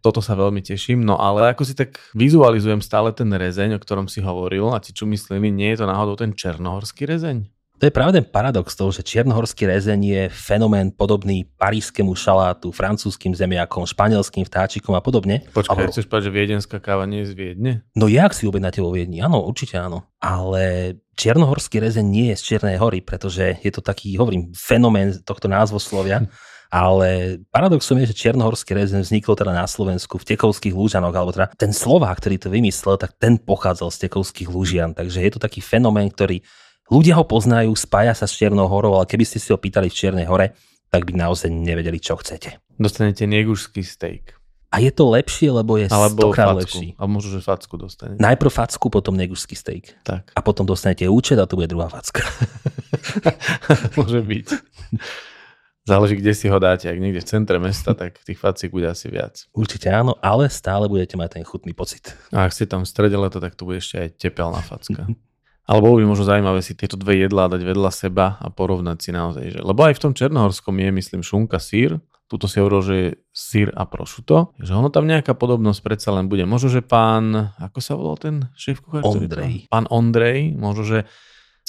[0.00, 4.08] toto sa veľmi teším, no ale ako si tak vizualizujem stále ten rezeň, o ktorom
[4.08, 7.48] si hovoril a ti čo mysleli, nie je to náhodou ten černohorský rezeň?
[7.80, 13.32] To je práve ten paradox toho, že čiernohorský rezeň je fenomén podobný parískému šalátu, francúzským
[13.32, 15.48] zemiakom, španielským vtáčikom a podobne.
[15.48, 17.72] Počkaj, Ale- chceš povedať, že viedenská káva nie je z Viedne?
[17.96, 19.24] No jak si objednáte vo Viedni?
[19.24, 20.04] Áno, určite áno.
[20.20, 25.48] Ale čiernohorský rezeň nie je z Čiernej hory, pretože je to taký, hovorím, fenomén tohto
[25.48, 26.28] názvoslovia.
[26.70, 31.50] Ale paradoxom je, že čiernohorský rezeň vznikol teda na Slovensku v Tekovských lúžanoch, alebo teda
[31.58, 34.94] ten Slovák, ktorý to vymyslel, tak ten pochádzal z Tekovských lúžian.
[34.94, 36.38] Takže je to taký fenomén, ktorý
[36.86, 39.98] ľudia ho poznajú, spája sa s Čiernou horou, ale keby ste si ho pýtali v
[39.98, 40.54] Čiernej hore,
[40.94, 42.62] tak by naozaj nevedeli, čo chcete.
[42.78, 44.38] Dostanete negušský steak.
[44.70, 46.62] A je to lepšie, lebo je Alebo stokrát facku.
[46.62, 46.88] lepší.
[46.94, 48.22] A možno, že facku dostanete.
[48.22, 49.98] Najprv facku, potom negušský steak.
[50.06, 52.22] Tak, A potom dostanete účet a to bude druhá facka.
[53.98, 54.46] môže byť.
[55.90, 56.86] Záleží, kde si ho dáte.
[56.86, 59.50] Ak niekde v centre mesta, tak tých facík bude asi viac.
[59.50, 62.14] Určite áno, ale stále budete mať ten chutný pocit.
[62.30, 65.10] A ak ste tam v strede leta, tak to bude ešte aj tepelná facka.
[65.70, 69.10] Ale bolo by možno zaujímavé si tieto dve jedlá dať vedľa seba a porovnať si
[69.14, 69.44] naozaj.
[69.54, 69.58] Že...
[69.62, 72.02] Lebo aj v tom černohorskom je, myslím, šunka, sír.
[72.26, 74.50] Tuto si hovoril, že je sír a prošuto.
[74.58, 76.42] Že ono tam nejaká podobnosť predsa len bude.
[76.42, 79.06] Možno, že pán, ako sa volal ten šéf kuchár?
[79.06, 79.70] Ondrej.
[79.70, 80.98] Pán Ondrej, možno, že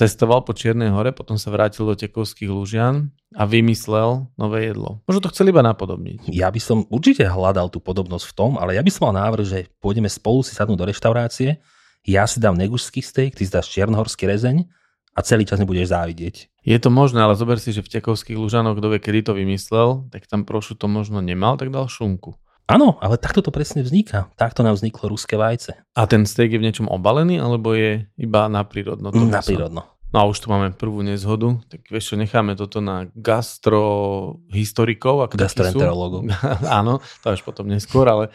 [0.01, 5.05] cestoval po Čiernej hore, potom sa vrátil do Tekovských Lužian a vymyslel nové jedlo.
[5.05, 6.25] Možno to chceli iba napodobniť.
[6.33, 9.45] Ja by som určite hľadal tú podobnosť v tom, ale ja by som mal návrh,
[9.45, 11.61] že pôjdeme spolu si sadnúť do reštaurácie,
[12.01, 14.65] ja si dám negušský steak, ty si dáš čiernohorský rezeň
[15.13, 16.49] a celý čas mi budeš závidieť.
[16.65, 20.09] Je to možné, ale zober si, že v Tekovských Lužanoch, kto vie, kedy to vymyslel,
[20.09, 22.40] tak tam prošu to možno nemal, tak dal šunku.
[22.71, 24.31] Áno, ale takto to presne vzniká.
[24.39, 25.75] Takto nám vzniklo ruské vajce.
[25.91, 29.11] A ten steak je v niečom obalený, alebo je iba na prírodno?
[29.11, 29.91] to Na prírodno.
[30.11, 35.23] No a už tu máme prvú nezhodu, tak vieš čo, necháme toto na gastrohistorikov.
[35.23, 35.39] Ak.
[35.39, 36.27] Gastroenterológov.
[36.79, 38.27] Áno, to až potom neskôr, ale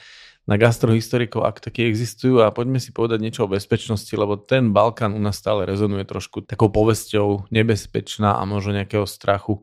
[0.48, 5.12] na gastrohistorikov, ak takí existujú a poďme si povedať niečo o bezpečnosti, lebo ten Balkán
[5.12, 9.60] u nás stále rezonuje trošku takou povesťou nebezpečná a možno nejakého strachu.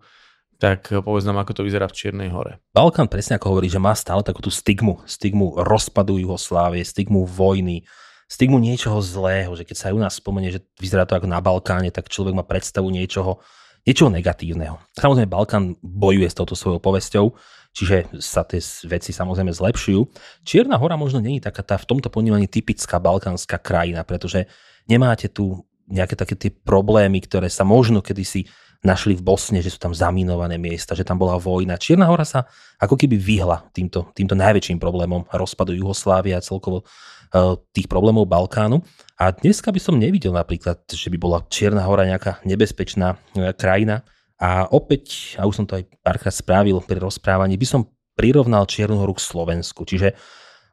[0.63, 2.56] Tak povedz nám, ako to vyzerá v Čiernej hore.
[2.71, 5.04] Balkán presne ako hovorí, že má stále takú tú stigmu.
[5.04, 7.84] Stigmu rozpadu Juhoslávie, stigmu vojny,
[8.32, 11.43] stigmu niečoho zlého, že keď sa aj u nás spomenie, že vyzerá to ako na
[11.43, 13.43] Balkáne, tak človek má predstavu niečoho,
[13.84, 14.80] niečoho negatívneho.
[14.95, 17.36] Samozrejme, Balkán bojuje s touto svojou povesťou,
[17.76, 19.99] čiže sa tie veci samozrejme zlepšujú.
[20.47, 24.47] Čierna hora možno je taká tá v tomto ponímaní typická balkánska krajina, pretože
[24.88, 28.47] nemáte tu nejaké také tie problémy, ktoré sa možno kedysi
[28.84, 31.80] našli v Bosne, že sú tam zaminované miesta, že tam bola vojna.
[31.80, 32.43] Čierna hora sa
[32.78, 38.84] ako keby vyhla týmto, týmto najväčším problémom rozpadu Jugoslávie a celkovo eh, tých problémov Balkánu.
[39.15, 44.04] A dneska by som nevidel napríklad, že by bola Čierna hora nejaká nebezpečná eh, krajina.
[44.36, 47.88] A opäť, a už som to aj párkrát spravil pri rozprávaní, by som
[48.19, 49.88] prirovnal Čiernu horu k Slovensku.
[49.88, 50.13] Čiže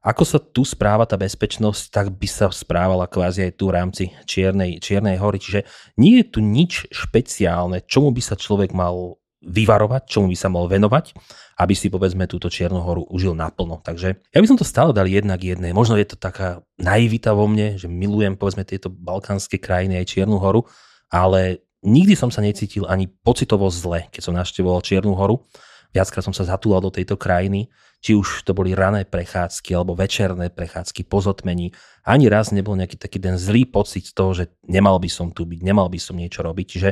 [0.01, 4.05] ako sa tu správa tá bezpečnosť, tak by sa správala kvázi aj tu v rámci
[4.25, 5.37] Čiernej, Čiernej hory.
[5.37, 5.61] Čiže
[6.01, 10.69] nie je tu nič špeciálne, čomu by sa človek mal vyvarovať, čomu by sa mal
[10.69, 11.17] venovať,
[11.61, 13.81] aby si povedzme túto Čiernu horu užil naplno.
[13.81, 15.73] Takže ja by som to stále dal jednak jednej.
[15.73, 20.37] Možno je to taká naivita vo mne, že milujem povedzme tieto balkánske krajiny aj Čiernu
[20.37, 20.69] horu,
[21.09, 25.41] ale nikdy som sa necítil ani pocitovo zle, keď som navštevoval Čiernu horu.
[25.91, 27.67] Viackrát som sa zatúlal do tejto krajiny,
[28.01, 31.77] či už to boli rané prechádzky alebo večerné prechádzky po zotmení.
[32.05, 35.45] Ani raz nebol nejaký taký ten zlý pocit z toho, že nemal by som tu
[35.45, 36.67] byť, nemal by som niečo robiť.
[36.67, 36.91] Čiže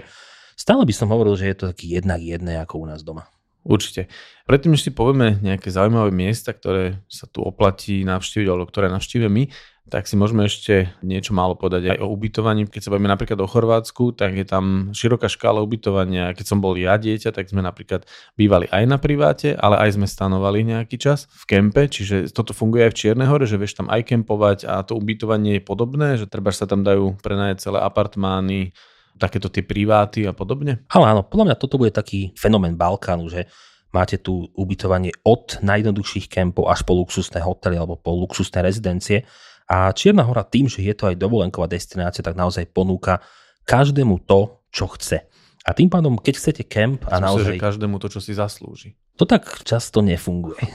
[0.52, 3.24] stále by som hovoril, že je to taký jednak jedné ako u nás doma.
[3.68, 4.08] Určite.
[4.48, 9.28] Predtým, než si povieme nejaké zaujímavé miesta, ktoré sa tu oplatí navštíviť, alebo ktoré navštívime
[9.28, 9.44] my,
[9.88, 12.68] tak si môžeme ešte niečo málo povedať aj o ubytovaní.
[12.68, 16.36] Keď sa bavíme napríklad o Chorvátsku, tak je tam široká škála ubytovania.
[16.36, 18.04] Keď som bol ja dieťa, tak sme napríklad
[18.36, 22.86] bývali aj na priváte, ale aj sme stanovali nejaký čas v kempe, čiže toto funguje
[22.86, 26.28] aj v Čiernej hore, že vieš tam aj kempovať a to ubytovanie je podobné, že
[26.28, 28.76] treba sa tam dajú prenajať celé apartmány,
[29.18, 30.86] takéto tie priváty a podobne?
[30.92, 33.50] Ale áno, podľa mňa toto bude taký fenomén Balkánu, že
[33.90, 39.24] máte tu ubytovanie od najjednoduchších kempov až po luxusné hotely alebo po luxusné rezidencie.
[39.68, 43.20] A Čierna hora tým, že je to aj dovolenková destinácia, tak naozaj ponúka
[43.68, 45.28] každému to, čo chce.
[45.68, 47.60] A tým pádom, keď chcete kemp a naozaj...
[47.60, 48.96] že každému to, čo si zaslúži.
[49.20, 50.64] To tak často nefunguje.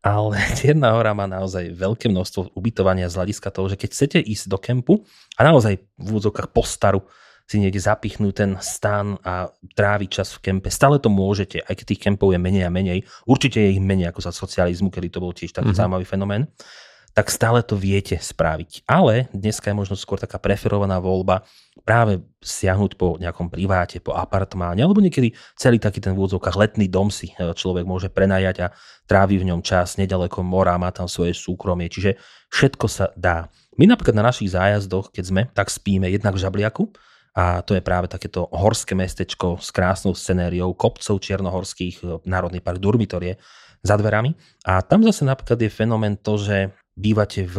[0.00, 4.44] Ale Čierna hora má naozaj veľké množstvo ubytovania z hľadiska toho, že keď chcete ísť
[4.48, 5.04] do kempu
[5.36, 7.04] a naozaj v úvodzovkách postaru
[7.44, 10.68] si niekde zapichnúť ten stan a tráviť čas v kempe.
[10.72, 13.04] Stále to môžete, aj keď tých kempov je menej a menej.
[13.28, 15.80] Určite je ich menej ako za socializmu, kedy to bol tiež taký mm-hmm.
[15.80, 16.48] zaujímavý fenomén
[17.20, 18.88] tak stále to viete spraviť.
[18.88, 21.44] Ale dneska je možno skôr taká preferovaná voľba
[21.84, 27.12] práve siahnuť po nejakom priváte, po apartmáne, alebo niekedy celý taký ten v letný dom
[27.12, 28.72] si e, človek môže prenajať a
[29.04, 32.16] trávi v ňom čas nedaleko mora, má tam svoje súkromie, čiže
[32.48, 33.52] všetko sa dá.
[33.76, 36.88] My napríklad na našich zájazdoch, keď sme, tak spíme jednak v Žabliaku,
[37.36, 42.80] a to je práve takéto horské mestečko s krásnou scenériou kopcov čiernohorských, e, Národný park
[42.80, 43.36] Durmitorie
[43.84, 44.32] za dverami.
[44.64, 47.56] A tam zase napríklad je fenomén to, že bývate v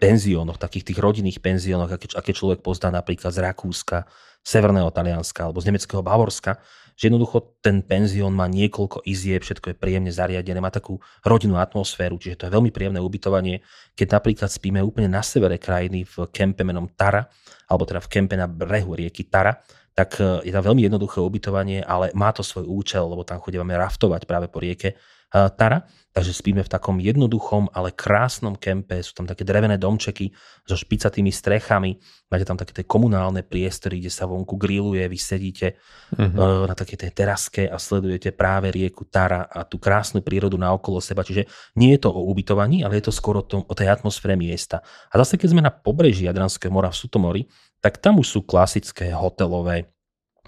[0.00, 4.08] penziónoch, takých tých rodinných penziónoch, aké, aké človek pozná napríklad z Rakúska,
[4.40, 6.56] Severného Talianska alebo z nemeckého Bavorska,
[6.96, 12.20] že jednoducho ten penzión má niekoľko izieb, všetko je príjemne zariadené, má takú rodinnú atmosféru,
[12.20, 13.64] čiže to je veľmi príjemné ubytovanie.
[13.96, 17.24] Keď napríklad spíme úplne na severe krajiny v kempe menom Tara,
[17.68, 19.60] alebo teda v kempe na brehu rieky Tara,
[19.96, 23.76] tak e, je tam veľmi jednoduché ubytovanie, ale má to svoj účel, lebo tam chodíme
[23.76, 24.96] raftovať práve po rieke
[25.30, 30.34] Tara, takže spíme v takom jednoduchom, ale krásnom kempe, sú tam také drevené domčeky
[30.66, 31.94] so špicatými strechami,
[32.26, 35.78] máte tam také tie komunálne priestory, kde sa vonku grilluje, vy sedíte
[36.18, 36.66] uh-huh.
[36.66, 40.98] na takej tej teraske a sledujete práve rieku Tara a tú krásnu prírodu na okolo
[40.98, 41.46] seba, čiže
[41.78, 44.82] nie je to o ubytovaní, ale je to skôr o, tom, o tej atmosfére miesta.
[45.14, 47.42] A zase keď sme na pobreží Jadranského mora v Sutomori,
[47.78, 49.94] tak tam už sú klasické hotelové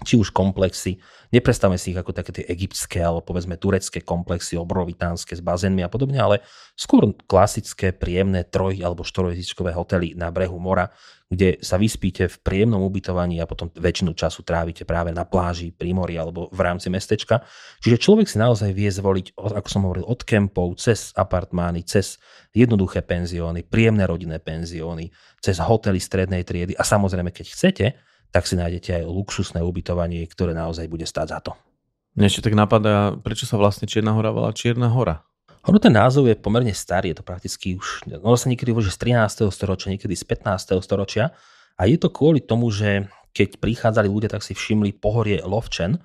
[0.03, 0.99] či už komplexy,
[1.33, 5.89] neprestavme si ich ako také tie egyptské alebo povedzme turecké komplexy, obrovitánske s bazénmi a
[5.89, 6.45] podobne, ale
[6.77, 10.93] skôr klasické, príjemné troj- alebo štorojezičkové hotely na brehu mora,
[11.33, 15.89] kde sa vyspíte v príjemnom ubytovaní a potom väčšinu času trávite práve na pláži, pri
[15.97, 17.41] mori alebo v rámci mestečka.
[17.81, 22.21] Čiže človek si naozaj vie zvoliť, ako som hovoril, od kempov, cez apartmány, cez
[22.53, 25.09] jednoduché penzióny, príjemné rodinné penzióny,
[25.41, 27.85] cez hotely strednej triedy a samozrejme, keď chcete,
[28.33, 31.53] tak si nájdete aj luxusné ubytovanie, ktoré naozaj bude stáť za to.
[32.17, 35.21] Mne ešte tak napadá, prečo sa vlastne Čierna hora volá Čierna hora?
[35.69, 39.15] Ono ten názov je pomerne starý, je to prakticky už, ono sa niekedy že z
[39.15, 39.47] 13.
[39.47, 40.75] storočia, niekedy z 15.
[40.83, 41.31] storočia
[41.79, 46.03] a je to kvôli tomu, že keď prichádzali ľudia, tak si všimli pohorie Lovčen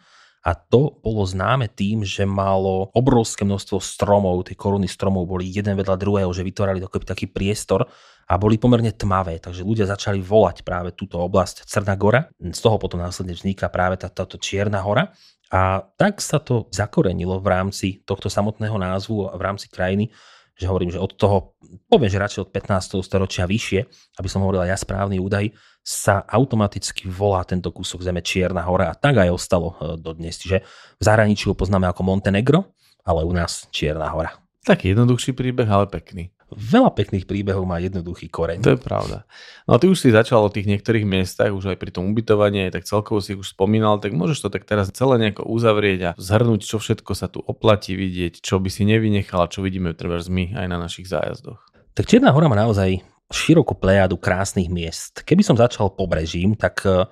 [0.49, 5.77] a to bolo známe tým, že malo obrovské množstvo stromov, tie koruny stromov boli jeden
[5.77, 7.85] vedľa druhého, že vytvárali taký priestor
[8.25, 12.33] a boli pomerne tmavé, takže ľudia začali volať práve túto oblasť Crná gora.
[12.41, 15.13] Z toho potom následne vzniká práve tá, táto Čierna hora.
[15.53, 20.09] A tak sa to zakorenilo v rámci tohto samotného názvu a v rámci krajiny,
[20.57, 21.57] že hovorím, že od toho,
[21.93, 23.05] poviem, že radšej od 15.
[23.05, 23.81] storočia vyššie,
[24.17, 25.53] aby som hovoril ja správny údaj,
[25.89, 30.37] sa automaticky volá tento kúsok zeme Čierna hora a tak aj ostalo e, dodnes.
[30.37, 30.61] Čiže
[31.01, 32.77] v zahraničí ho poznáme ako Montenegro,
[33.09, 34.37] ale u nás Čierna hora.
[34.69, 38.65] Taký jednoduchší príbeh, ale pekný veľa pekných príbehov má jednoduchý koreň.
[38.65, 39.29] To je pravda.
[39.69, 42.73] No a ty už si začal o tých niektorých miestach, už aj pri tom ubytovaní,
[42.73, 46.65] tak celkovo si už spomínal, tak môžeš to tak teraz celé nejako uzavrieť a zhrnúť,
[46.65, 50.57] čo všetko sa tu oplatí vidieť, čo by si nevynechal a čo vidíme treba my
[50.57, 51.61] aj na našich zájazdoch.
[51.93, 55.23] Tak Čierna hora má naozaj širokú plejadu krásnych miest.
[55.23, 57.05] Keby som začal pobrežím, tak e,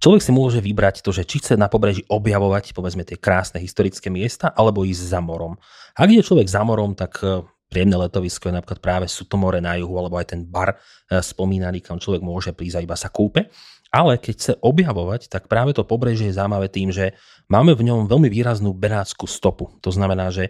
[0.00, 4.08] Človek si môže vybrať to, že či chce na pobreží objavovať povedzme tie krásne historické
[4.08, 5.60] miesta, alebo ísť za morom.
[5.92, 9.92] Ak je človek za morom, tak e, príjemné letovisko je napríklad práve Sutomore na juhu,
[10.00, 10.76] alebo aj ten bar e,
[11.20, 13.52] spomínaný, kam človek môže prísť a iba sa kúpe.
[13.92, 17.12] ale keď chce objavovať, tak práve to pobrežie je zaujímavé tým, že
[17.52, 19.76] máme v ňom veľmi výraznú benátsku stopu.
[19.84, 20.48] To znamená, že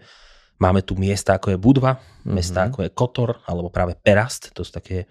[0.60, 2.32] máme tu miesta ako je Budva, mm-hmm.
[2.36, 5.08] mesta ako je Kotor alebo práve Perast, to sú také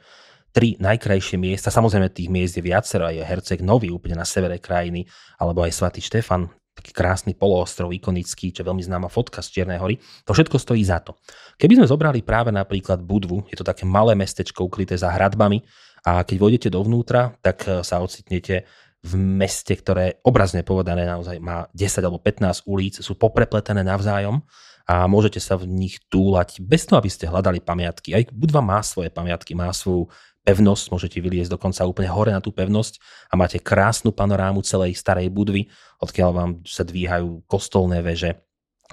[0.49, 1.69] tri najkrajšie miesta.
[1.69, 5.05] Samozrejme tých miest je viacero, aj Herceg Nový úplne na severe krajiny,
[5.37, 9.77] alebo aj Svatý Štefan, taký krásny poloostrov ikonický, čo je veľmi známa fotka z Čiernej
[9.77, 9.99] hory.
[10.25, 11.19] To všetko stojí za to.
[11.59, 15.59] Keby sme zobrali práve napríklad Budvu, je to také malé mestečko ukryté za hradbami
[16.07, 18.63] a keď vôjdete dovnútra, tak e, sa ocitnete
[18.99, 24.43] v meste, ktoré obrazne povedané naozaj má 10 alebo 15 ulic, sú poprepletené navzájom
[24.89, 28.17] a môžete sa v nich túlať bez toho, aby ste hľadali pamiatky.
[28.17, 30.09] Aj Budva má svoje pamiatky, má svoju
[30.41, 32.97] pevnosť, môžete vyliezť dokonca úplne hore na tú pevnosť
[33.29, 35.69] a máte krásnu panorámu celej starej budvy,
[36.01, 38.41] odkiaľ vám sa dvíhajú kostolné veže,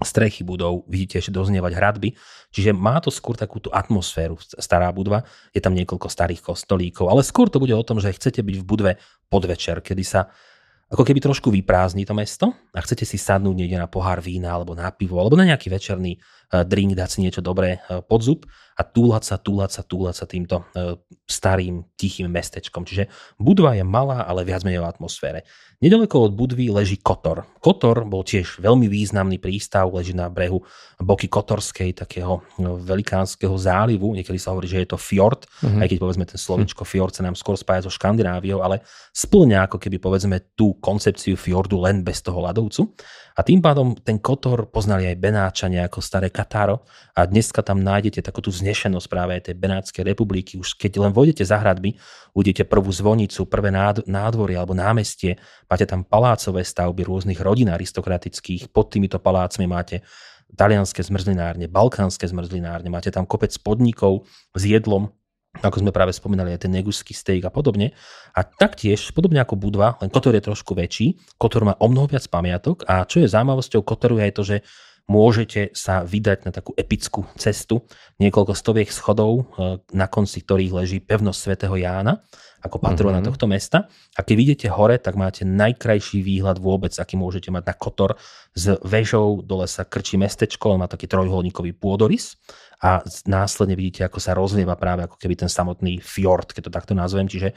[0.04, 2.12] strechy budov, vidíte ešte doznievať hradby,
[2.52, 5.24] čiže má to skôr takú tú atmosféru, stará budva,
[5.56, 8.68] je tam niekoľko starých kostolíkov, ale skôr to bude o tom, že chcete byť v
[8.68, 8.92] budve
[9.32, 10.28] podvečer, kedy sa
[10.86, 14.78] ako keby trošku vyprázdni to mesto a chcete si sadnúť niekde na pohár vína alebo
[14.78, 18.82] na pivo alebo na nejaký večerný drink, dať si niečo dobré eh, pod zub a
[18.84, 22.84] túlať sa, túlať sa, túlať sa týmto e, starým, tichým mestečkom.
[22.84, 23.08] Čiže
[23.40, 25.48] Budva je malá, ale viac menej v atmosfére.
[25.80, 27.48] Nedaleko od Budvy leží Kotor.
[27.64, 30.60] Kotor bol tiež veľmi významný prístav, leží na brehu
[31.00, 34.12] boky Kotorskej, takého velikánskeho zálivu.
[34.12, 35.80] Niekedy sa hovorí, že je to fjord, mm-hmm.
[35.80, 38.84] aj keď povedzme ten slovičko fjord sa nám skôr spája so Škandináviou, ale
[39.16, 42.92] splňa ako keby povedzme tú koncepciu fjordu len bez toho ľadovcu.
[43.36, 46.84] A tým pádom ten Kotor poznali aj Benáčania ako staré Katáro
[47.16, 50.60] a dneska tam nájdete takú tú vznešenosť práve tej Benátskej republiky.
[50.60, 51.96] Už keď len vojdete za hradby,
[52.36, 53.72] uvidíte prvú zvonicu, prvé
[54.04, 60.04] nádvory alebo námestie, máte tam palácové stavby rôznych rodín aristokratických, pod týmito palácmi máte
[60.52, 65.10] talianské zmrzlinárne, balkánske zmrzlinárne, máte tam kopec podnikov s jedlom,
[65.56, 67.96] ako sme práve spomínali, aj ten neguský steak a podobne.
[68.36, 72.28] A taktiež, podobne ako Budva, len Kotor je trošku väčší, Kotor má o mnoho viac
[72.28, 72.84] pamiatok.
[72.84, 74.56] A čo je zaujímavosťou Kotoru je to, že
[75.06, 77.86] môžete sa vydať na takú epickú cestu,
[78.18, 79.42] niekoľko stoviek schodov, e,
[79.94, 82.22] na konci ktorých leží pevnosť svätého Jána
[82.66, 83.28] ako patrona mm-hmm.
[83.30, 83.78] tohto mesta.
[84.18, 88.18] A keď vidíte hore, tak máte najkrajší výhľad vôbec, aký môžete mať na Kotor.
[88.58, 92.34] Z vežou dole sa krčí mestečko, on má taký trojholníkový pôdorys
[92.82, 96.92] a následne vidíte, ako sa rozlieva práve ako keby ten samotný fjord, keď to takto
[96.98, 97.30] nazvem.
[97.30, 97.54] Čiže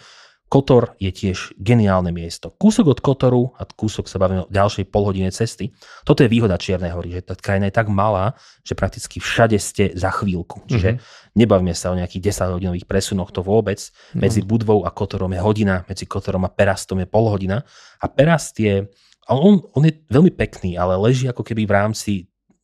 [0.49, 2.49] Kotor je tiež geniálne miesto.
[2.49, 5.77] Kúsok od Kotoru a kúsok sa bavíme o ďalšej polhodine cesty.
[6.01, 8.33] Toto je výhoda Čiernej hory, že tá krajina je tak malá,
[8.65, 10.65] že prakticky všade ste za chvíľku.
[10.65, 11.37] Čiže mm-hmm.
[11.37, 13.77] nebavíme sa o nejakých 10 hodinových presunoch, to vôbec.
[13.77, 14.19] Mm-hmm.
[14.25, 17.61] Medzi Budvou a Kotorom je hodina, medzi Kotorom a Perastom je polhodina.
[18.01, 18.89] A Perast je,
[19.29, 22.11] on, on je veľmi pekný, ale leží ako keby v rámci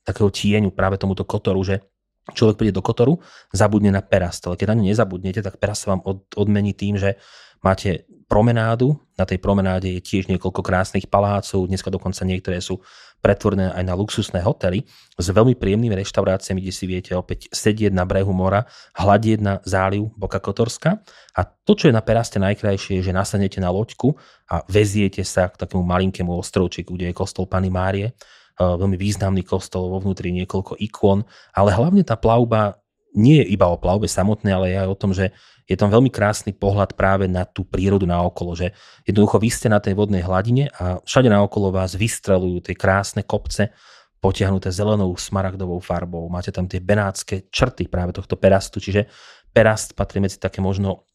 [0.01, 1.85] takého tieňu práve tomuto Kotoru, že
[2.33, 3.21] človek príde do Kotoru,
[3.53, 4.41] zabudne na Perast.
[4.49, 7.21] Ale keď na ňu nezabudnete, tak Perast sa vám od, odmení tým, že
[7.65, 12.77] Máte promenádu, na tej promenáde je tiež niekoľko krásnych palácov, dneska dokonca niektoré sú
[13.25, 14.85] pretvorné aj na luxusné hotely
[15.17, 20.13] s veľmi príjemnými reštauráciami, kde si viete opäť sedieť na brehu mora, hľadieť na záliv
[20.13, 21.01] Boka Kotorska.
[21.33, 24.13] A to, čo je na Peraste najkrajšie, je, že nasadnete na loďku
[24.45, 28.13] a veziete sa k takému malinkému ostrovčiku, kde je kostol Pany Márie,
[28.61, 31.25] veľmi významný kostol, vo vnútri niekoľko ikon,
[31.57, 32.77] ale hlavne tá plavba
[33.15, 35.31] nie je iba o plavbe samotnej, ale aj o tom, že
[35.65, 39.81] je tam veľmi krásny pohľad práve na tú prírodu naokolo, že jednoducho vy ste na
[39.81, 43.73] tej vodnej hladine a všade naokolo vás vystrelujú tie krásne kopce,
[44.21, 46.29] potiahnuté zelenou smaragdovou farbou.
[46.29, 49.09] Máte tam tie benátske črty práve tohto perastu, čiže
[49.53, 51.05] perast patrí medzi také možno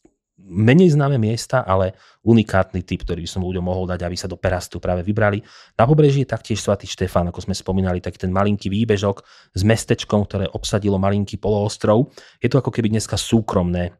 [0.41, 4.41] menej známe miesta, ale unikátny typ, ktorý by som ľuďom mohol dať, aby sa do
[4.41, 5.45] Perastu práve vybrali.
[5.77, 9.23] Na pobreží je taktiež svatý Štefán, ako sme spomínali, tak ten malinký výbežok
[9.55, 12.11] s mestečkom, ktoré obsadilo malinký poloostrov.
[12.41, 13.95] Je to ako keby dneska súkromné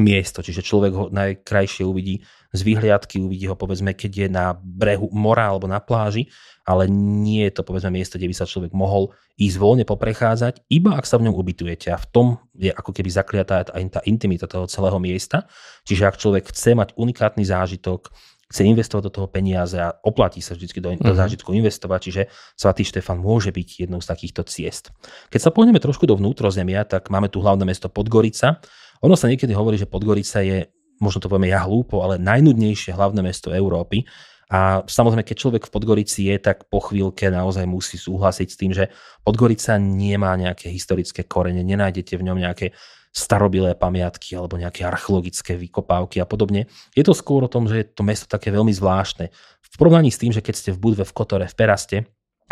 [0.00, 5.12] miesto, čiže človek ho najkrajšie uvidí z vyhliadky, uvidí ho povedzme, keď je na brehu
[5.12, 6.28] mora alebo na pláži,
[6.64, 10.94] ale nie je to povedzme miesto, kde by sa človek mohol ísť voľne poprechádzať, iba
[10.96, 14.46] ak sa v ňom ubytujete a v tom je ako keby zakliatá aj tá intimita
[14.46, 15.50] toho celého miesta.
[15.84, 18.12] Čiže ak človek chce mať unikátny zážitok,
[18.52, 21.16] chce investovať do toho peniaze a oplatí sa vždy do, do mhm.
[21.16, 22.22] zážitku investovať, čiže
[22.54, 24.92] svatý Štefan môže byť jednou z takýchto ciest.
[25.32, 28.60] Keď sa pohneme trošku do vnútrozemia, tak máme tu hlavné mesto Podgorica,
[29.02, 30.70] ono sa niekedy hovorí, že Podgorica je,
[31.02, 34.06] možno to povieme ja hlúpo, ale najnudnejšie hlavné mesto Európy.
[34.52, 38.70] A samozrejme, keď človek v Podgorici je, tak po chvíľke naozaj musí súhlasiť s tým,
[38.70, 38.92] že
[39.26, 42.76] Podgorica nemá nejaké historické korene, nenájdete v ňom nejaké
[43.12, 46.68] starobilé pamiatky alebo nejaké archeologické vykopávky a podobne.
[46.96, 49.28] Je to skôr o tom, že je to mesto také veľmi zvláštne.
[49.60, 51.98] V porovnaní s tým, že keď ste v Budve, v Kotore, v Peraste,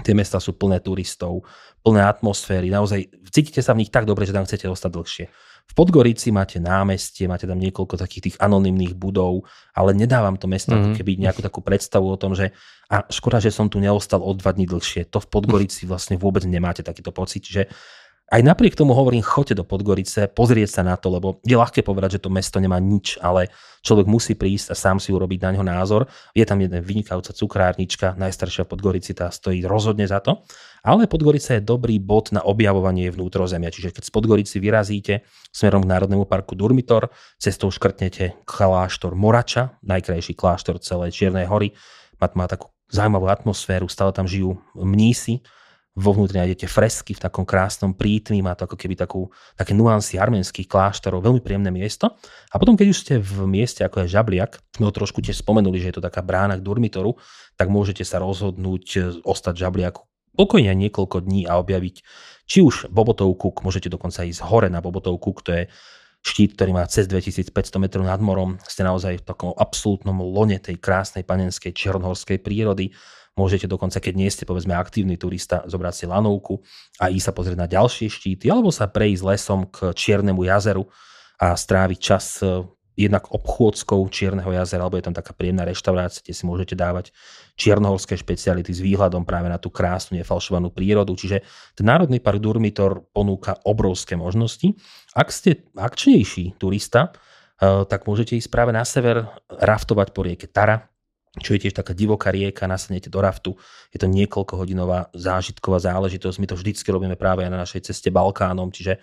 [0.00, 1.44] tie mesta sú plné turistov,
[1.84, 5.24] plné atmosféry, naozaj cítite sa v nich tak dobre, že tam chcete ostať dlhšie.
[5.70, 10.74] V Podgorici máte námestie, máte tam niekoľko takých tých anonymných budov, ale nedávam to mesto
[10.74, 10.98] mm-hmm.
[10.98, 12.50] keby nejakú takú predstavu o tom, že
[12.90, 15.06] a škoda, že som tu neostal o dva dní dlhšie.
[15.14, 17.70] To v Podgorici vlastne vôbec nemáte takýto pocit, že
[18.30, 22.16] aj napriek tomu hovorím, choďte do Podgorice, pozrieť sa na to, lebo je ľahké povedať,
[22.16, 23.50] že to mesto nemá nič, ale
[23.82, 26.06] človek musí prísť a sám si urobiť na ňo názor.
[26.30, 30.46] Je tam jedna vynikajúca cukrárnička, najstaršia v Podgorici, tá stojí rozhodne za to.
[30.86, 35.90] Ale Podgorica je dobrý bod na objavovanie vnútrozemia, čiže keď z Podgorici vyrazíte smerom k
[35.90, 41.74] Národnému parku Durmitor, cestou škrtnete kláštor Morača, najkrajší kláštor celej Čiernej hory,
[42.22, 45.42] má, má takú zaujímavú atmosféru, stále tam žijú mnísi,
[45.98, 49.26] vo vnútri nájdete fresky v takom krásnom prítmi, má to ako keby takú,
[49.58, 52.14] také nuancy arménskych kláštorov, veľmi príjemné miesto.
[52.50, 55.82] A potom, keď už ste v mieste, ako je Žabliak, sme ho trošku tiež spomenuli,
[55.82, 57.18] že je to taká brána k Durmitoru,
[57.58, 60.06] tak môžete sa rozhodnúť e, ostať Žabliaku
[60.40, 61.96] pokojne niekoľko dní a objaviť
[62.48, 65.62] či už Bobotov kuk, môžete dokonca ísť hore na Bobotov kuk, to je
[66.20, 68.60] štít, ktorý má cez 2500 metrov nad morom.
[68.64, 72.92] Ste naozaj v takom absolútnom lone tej krásnej panenskej černohorskej prírody
[73.40, 76.60] Môžete dokonca, keď nie ste povedzme aktívny turista, zobrať si lanovku
[77.00, 80.84] a ísť sa pozrieť na ďalšie štíty, alebo sa prejsť lesom k Čiernemu jazeru
[81.40, 82.68] a stráviť čas e,
[83.00, 87.16] jednak obchôdzkou Čierneho jazera, alebo je tam taká príjemná reštaurácia, kde si môžete dávať
[87.56, 91.16] čiernohorské špeciality s výhľadom práve na tú krásnu nefalšovanú prírodu.
[91.16, 91.40] Čiže
[91.72, 94.76] ten Národný park Durmitor ponúka obrovské možnosti.
[95.16, 97.08] Ak ste akčnejší turista,
[97.56, 100.89] e, tak môžete ísť práve na sever raftovať po rieke Tara,
[101.38, 103.54] čo je tiež taká divoká rieka, nasadnete do raftu.
[103.94, 106.42] Je to niekoľkohodinová zážitková záležitosť.
[106.42, 108.98] My to vždycky robíme práve aj na našej ceste Balkánom, čiže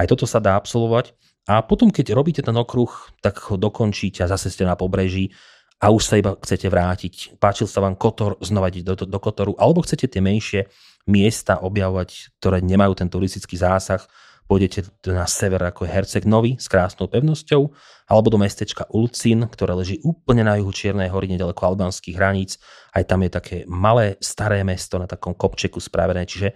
[0.00, 1.12] aj toto sa dá absolvovať.
[1.46, 5.36] A potom, keď robíte ten okruh, tak ho dokončíte a zase ste na pobreží
[5.76, 7.36] a už sa iba chcete vrátiť.
[7.36, 10.72] Páčil sa vám Kotor, znova do, do, do Kotoru, alebo chcete tie menšie
[11.06, 14.00] miesta objavovať, ktoré nemajú ten turistický zásah,
[14.46, 17.70] pôjdete na sever ako Herceg Nový s krásnou pevnosťou,
[18.06, 22.62] alebo do mestečka Ulcin, ktoré leží úplne na juhu Čiernej hory, nedaleko albánskych hraníc.
[22.94, 26.54] Aj tam je také malé, staré mesto na takom kopčeku spravené, čiže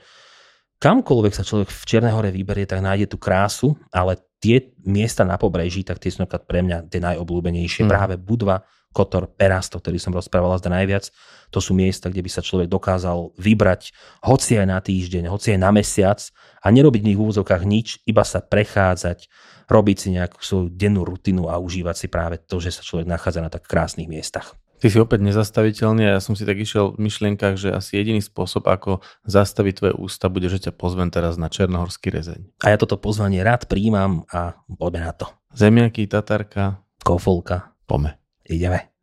[0.80, 5.36] kamkoľvek sa človek v Čiernej hore vyberie, tak nájde tú krásu, ale tie miesta na
[5.36, 7.84] pobreží, tak tie sú napríklad pre mňa tie najobľúbenejšie.
[7.84, 7.90] Mm.
[7.92, 11.14] Práve Budva, Kotor, Perasto, ktorý som rozprával zda najviac.
[11.54, 13.94] To sú miesta, kde by sa človek dokázal vybrať
[14.26, 16.18] hoci aj na týždeň, hoci aj na mesiac
[16.58, 19.30] a nerobiť v nich úvozovkách nič, iba sa prechádzať,
[19.70, 23.40] robiť si nejakú svoju dennú rutinu a užívať si práve to, že sa človek nachádza
[23.46, 24.58] na tak krásnych miestach.
[24.80, 28.24] Ty si opäť nezastaviteľný a ja som si tak išiel v myšlienkach, že asi jediný
[28.24, 32.48] spôsob, ako zastaviť tvoje ústa, bude, že ťa pozvem teraz na Černohorský rezeň.
[32.64, 35.28] A ja toto pozvanie rád príjmam a poďme na to.
[35.52, 36.80] Zemiaky, tatarka.
[37.04, 37.76] Kofolka.
[37.84, 38.16] Pome.
[38.50, 38.99] Đi!